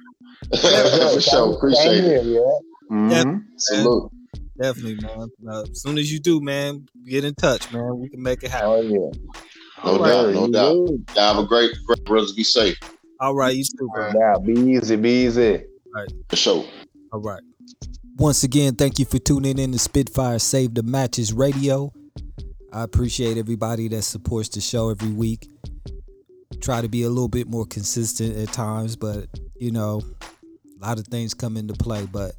[1.14, 1.56] for sure.
[1.56, 2.26] Appreciate it.
[2.26, 2.42] Yeah.
[2.92, 3.46] Mhm.
[3.56, 4.12] Salute.
[4.62, 5.30] Definitely, man.
[5.50, 7.98] Uh, as soon as you do, man, get in touch, man.
[7.98, 8.68] We can make it happen.
[8.68, 9.32] Oh yeah.
[9.86, 10.26] No All doubt.
[10.26, 10.34] right.
[10.34, 10.76] No doubt.
[11.16, 12.34] Y'all have a great, great brothers.
[12.34, 12.78] Be safe.
[13.22, 14.12] All right, you too, bro.
[14.12, 15.54] Now be easy, be easy.
[15.54, 15.62] All
[15.94, 16.12] right.
[16.28, 16.66] For sure.
[17.14, 17.42] All right.
[18.18, 21.92] Once again, thank you for tuning in to Spitfire Save the Matches Radio.
[22.72, 25.50] I appreciate everybody that supports the show every week.
[26.62, 29.28] Try to be a little bit more consistent at times, but
[29.60, 30.02] you know,
[30.82, 32.06] a lot of things come into play.
[32.06, 32.36] But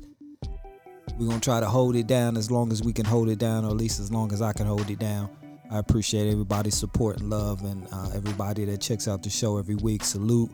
[1.19, 3.67] we're gonna try to hold it down as long as we can hold it down,
[3.67, 5.29] or at least as long as I can hold it down.
[5.71, 9.75] I appreciate everybody's support and love, and uh, everybody that checks out the show every
[9.75, 10.05] week.
[10.05, 10.51] Salute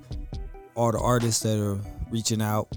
[0.74, 1.78] all the artists that are
[2.10, 2.76] reaching out.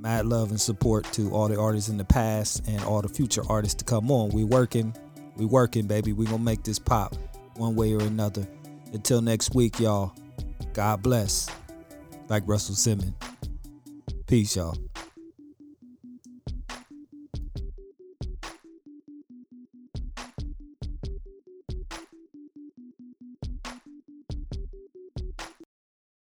[0.00, 3.42] Mad love and support to all the artists in the past and all the future
[3.48, 4.30] artists to come on.
[4.30, 4.94] We working,
[5.36, 6.12] we working, baby.
[6.12, 7.16] We gonna make this pop
[7.56, 8.46] one way or another.
[8.92, 10.12] Until next week, y'all.
[10.72, 11.48] God bless.
[12.28, 13.14] Like Russell Simmons.
[14.28, 14.76] Peace, y'all.